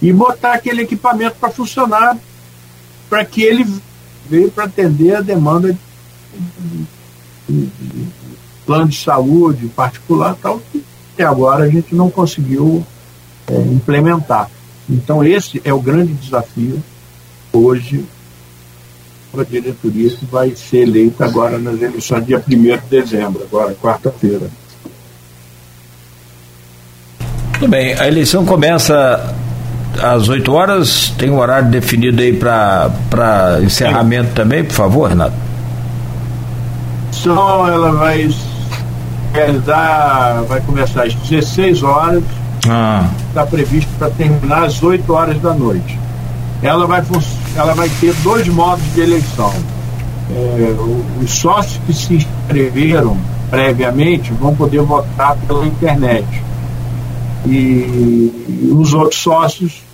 [0.00, 2.16] e botar aquele equipamento para funcionar,
[3.08, 3.66] para que ele
[4.28, 6.86] veio para atender a demanda de,
[7.48, 8.06] de, de,
[8.66, 10.84] plano de saúde particular, tal, que
[11.14, 12.86] até agora a gente não conseguiu
[13.46, 14.50] é, implementar.
[14.88, 16.82] Então, esse é o grande desafio
[17.52, 18.04] hoje
[19.32, 23.74] para a diretoria que vai ser eleita agora nas eleições, dia 1 de dezembro, agora,
[23.74, 24.50] quarta-feira.
[27.54, 29.34] Tudo bem, a eleição começa
[30.02, 35.34] às 8 horas, tem um horário definido aí para encerramento também, por favor, Renato?
[37.10, 38.30] Só ela vai
[39.32, 42.22] realizar, vai começar às 16 horas,
[42.56, 43.46] está ah.
[43.46, 45.98] previsto para terminar às 8 horas da noite.
[46.62, 47.02] Ela vai,
[47.56, 49.52] ela vai ter dois modos de eleição.
[50.30, 50.74] É,
[51.22, 53.16] os sócios que se inscreveram
[53.50, 56.26] previamente vão poder votar pela internet
[57.46, 59.87] e os outros sócios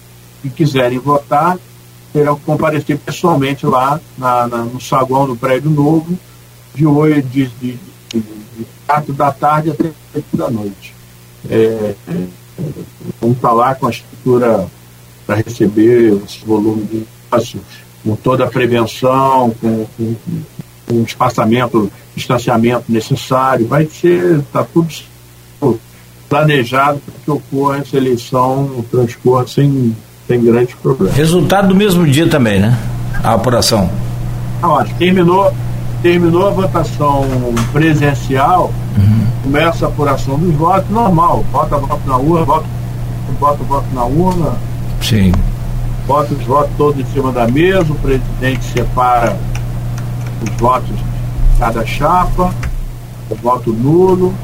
[0.49, 1.59] que quiserem votar
[2.13, 6.17] terão que comparecer pessoalmente lá na, na, no saguão do prédio novo,
[6.73, 7.79] de 8 de, de,
[8.13, 10.95] de, de 4 da tarde até 8 da noite.
[11.51, 11.95] É,
[13.21, 14.69] vamos estar lá com a estrutura
[15.27, 17.63] para receber esse volume de sócios,
[18.05, 20.17] com toda a prevenção, com, com,
[20.87, 23.67] com o espaçamento, distanciamento necessário.
[23.67, 24.89] Vai ser, está tudo
[26.29, 29.97] planejado para que ocorra essa eleição, transcorra sem,
[30.27, 31.17] sem grandes problemas.
[31.17, 32.77] Resultado do mesmo dia também, né?
[33.23, 33.91] A apuração.
[34.63, 35.53] Ah, terminou,
[36.03, 37.25] terminou a votação
[37.73, 39.27] presencial, uhum.
[39.43, 41.45] começa a apuração dos votos, normal.
[41.53, 42.67] Bota voto na urna, bota,
[43.39, 44.53] bota voto na urna.
[45.03, 45.33] Sim.
[46.07, 49.37] Bota os votos todos em cima da mesa, o presidente separa
[50.43, 52.55] os votos de cada chapa,
[53.31, 54.35] o voto nulo,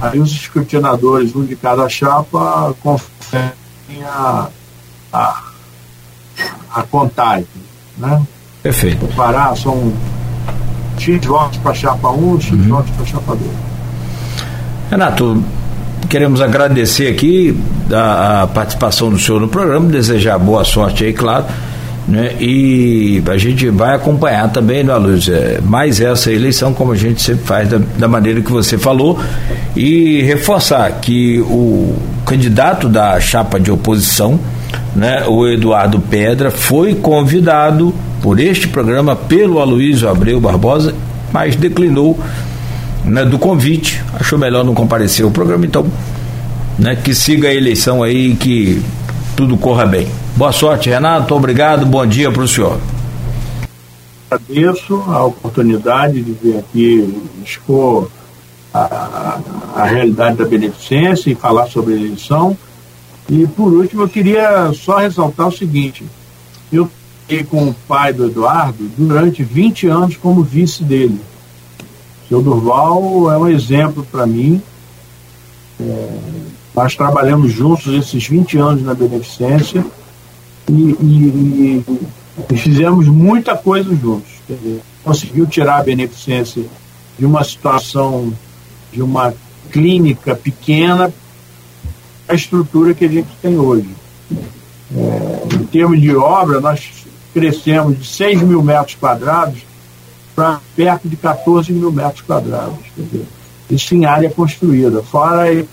[0.00, 3.52] Aí os escrutinadores, um de cada chapa, conferem
[4.02, 4.48] a,
[5.12, 5.42] a,
[6.74, 7.46] a contagem.
[7.98, 8.22] Né?
[8.62, 9.06] Perfeito.
[9.16, 9.92] Parar, são
[10.98, 12.68] X votos para a chapa 1, X uhum.
[12.68, 13.50] votos para a chapa 2.
[14.90, 15.42] Renato,
[16.08, 17.56] queremos agradecer aqui
[17.92, 21.46] a, a, participação do senhor no programa, desejar boa sorte aí, claro.
[22.08, 22.34] Né?
[22.40, 25.28] E a gente vai acompanhar também, né, Luiz?
[25.28, 29.18] É, mais essa eleição, como a gente sempre faz, da, da maneira que você falou,
[29.76, 31.94] e reforçar que o
[32.26, 34.40] candidato da chapa de oposição,
[34.94, 40.94] né, o Eduardo Pedra, foi convidado por este programa pelo Aloysio Abreu Barbosa,
[41.32, 42.18] mas declinou
[43.04, 45.86] né, do convite, achou melhor não comparecer ao programa, então
[46.78, 48.82] né, que siga a eleição aí e que
[49.36, 50.08] tudo corra bem.
[50.36, 52.78] Boa sorte, Renato, obrigado, bom dia para o senhor.
[54.30, 58.08] Agradeço a oportunidade de vir aqui expor
[58.72, 59.38] a,
[59.74, 62.56] a realidade da beneficência e falar sobre a eleição.
[63.30, 66.04] E por último, eu queria só ressaltar o seguinte:
[66.72, 71.20] eu fiquei com o pai do Eduardo durante 20 anos como vice dele.
[72.24, 74.60] O seu Durval é um exemplo para mim.
[75.78, 76.18] É,
[76.74, 79.86] nós trabalhamos juntos esses 20 anos na Beneficência
[80.68, 81.84] e, e,
[82.50, 84.30] e fizemos muita coisa juntos.
[84.48, 86.64] Dizer, conseguiu tirar a Beneficência
[87.16, 88.32] de uma situação
[88.92, 89.32] de uma
[89.70, 91.12] clínica pequena
[92.30, 93.88] a estrutura que a gente tem hoje.
[94.96, 96.88] É, em termos de obra, nós
[97.34, 99.60] crescemos de 6 mil metros quadrados
[100.34, 102.78] para perto de 14 mil metros quadrados.
[103.68, 105.66] Isso em área construída, fora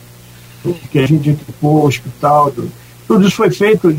[0.91, 2.51] que a gente equipou o hospital.
[2.51, 2.71] Tudo,
[3.07, 3.95] tudo isso foi feito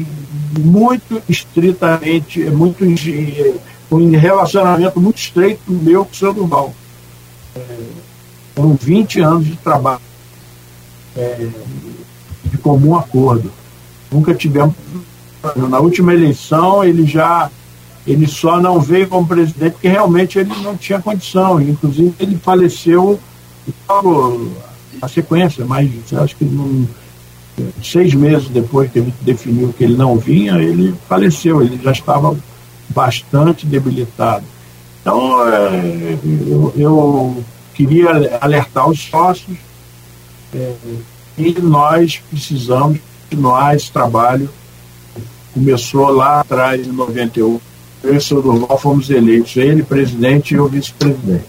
[0.59, 2.85] muito estritamente, muito
[3.89, 6.75] com um relacionamento muito estreito meu com o seu Durval.
[7.57, 7.61] É,
[8.55, 10.01] foram 20 anos de trabalho
[11.19, 11.49] é,
[12.59, 13.51] de comum acordo.
[14.11, 14.75] Nunca tivemos.
[15.57, 17.51] Na última eleição, ele já.
[18.07, 21.61] Ele só não veio como presidente porque realmente ele não tinha condição.
[21.61, 23.21] Inclusive, ele faleceu
[25.01, 26.47] a sequência, mas acho que
[27.83, 32.35] seis meses depois que ele definiu que ele não vinha, ele faleceu, ele já estava
[32.89, 34.45] bastante debilitado.
[35.03, 37.45] Então, é, eu, eu,
[37.75, 39.57] queria alertar os sócios
[40.55, 40.73] é,
[41.39, 44.49] e nós precisamos continuar esse trabalho.
[45.55, 47.61] Começou lá atrás, em 91.
[48.03, 51.47] Eu e o senhor Durval fomos eleitos, ele presidente e eu vice-presidente.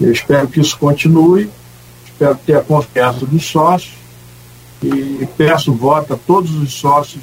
[0.00, 1.48] Eu espero que isso continue
[2.20, 3.94] espero ter a confiança dos sócios
[4.82, 7.22] e peço voto a todos os sócios.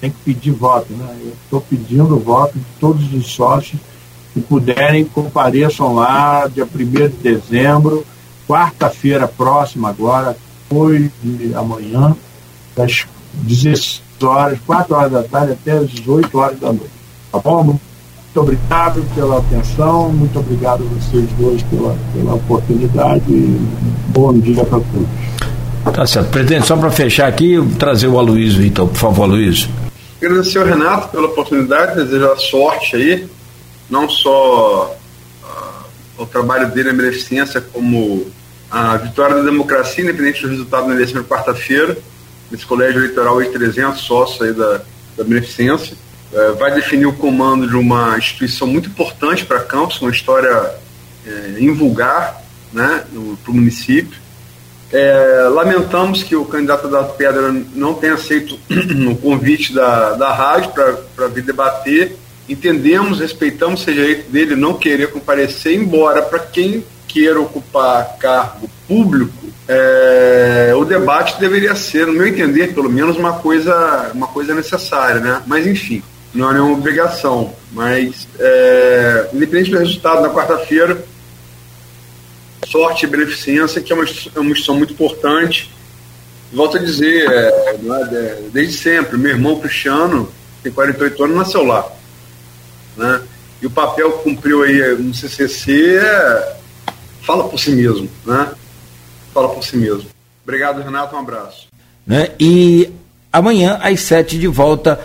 [0.00, 1.16] Tem que pedir voto, né?
[1.22, 3.80] Eu estou pedindo voto de todos os sócios
[4.32, 8.06] que puderem, compareçam lá, dia 1 de dezembro,
[8.46, 10.36] quarta-feira próxima agora,
[10.70, 12.16] depois de amanhã,
[12.76, 13.04] das
[13.34, 16.90] 16 horas, 4 horas da tarde até as 18 horas da noite.
[17.32, 17.64] Tá bom?
[17.64, 17.80] Muito
[18.36, 23.60] obrigado pela atenção, muito obrigado a vocês dois pela, pela oportunidade e
[24.08, 25.96] bom dia para todos.
[25.96, 26.30] Tá certo.
[26.30, 29.68] Presidente, só para fechar aqui, trazer o Aloysio, então, por favor, Aloysio.
[30.22, 33.26] Agradecer ao Renato pela oportunidade, desejar sorte aí,
[33.88, 34.94] não só
[35.42, 38.26] uh, o trabalho dele na beneficência, como
[38.70, 41.96] a vitória da democracia, independente do resultado na eleição de quarta-feira,
[42.50, 44.80] nesse colégio eleitoral de 300 sócios aí da,
[45.16, 45.96] da beneficência
[46.32, 50.74] é, vai definir o comando de uma instituição muito importante para Campos, uma história
[51.26, 52.40] é, invulgar
[52.72, 53.04] né,
[53.42, 54.18] para o município.
[54.92, 58.58] É, lamentamos que o candidato da Pedra não tenha aceito
[59.10, 60.72] o convite da, da rádio
[61.14, 62.16] para vir debater.
[62.48, 69.32] Entendemos, respeitamos o direito dele não querer comparecer, embora para quem queira ocupar cargo público,
[69.68, 75.20] é, o debate deveria ser, no meu entender, pelo menos uma coisa, uma coisa necessária,
[75.20, 75.42] né?
[75.46, 76.02] Mas enfim,
[76.34, 81.04] não é nenhuma obrigação, mas é, independente do resultado na quarta-feira,
[82.66, 85.70] sorte e beneficência, que é uma, é uma instituição muito importante.
[86.52, 90.32] Volto a dizer, é, é, desde sempre, meu irmão Cristiano
[90.62, 91.90] tem 48 anos, nasceu lá.
[92.96, 93.20] Né?
[93.62, 96.56] E o papel que cumpriu aí no CCC é,
[97.30, 98.08] fala por si mesmo.
[98.26, 98.52] Né?
[99.32, 100.10] Fala por si mesmo.
[100.42, 101.68] Obrigado, Renato, um abraço.
[102.04, 102.30] Né?
[102.40, 102.90] E
[103.32, 105.00] amanhã, às sete, de volta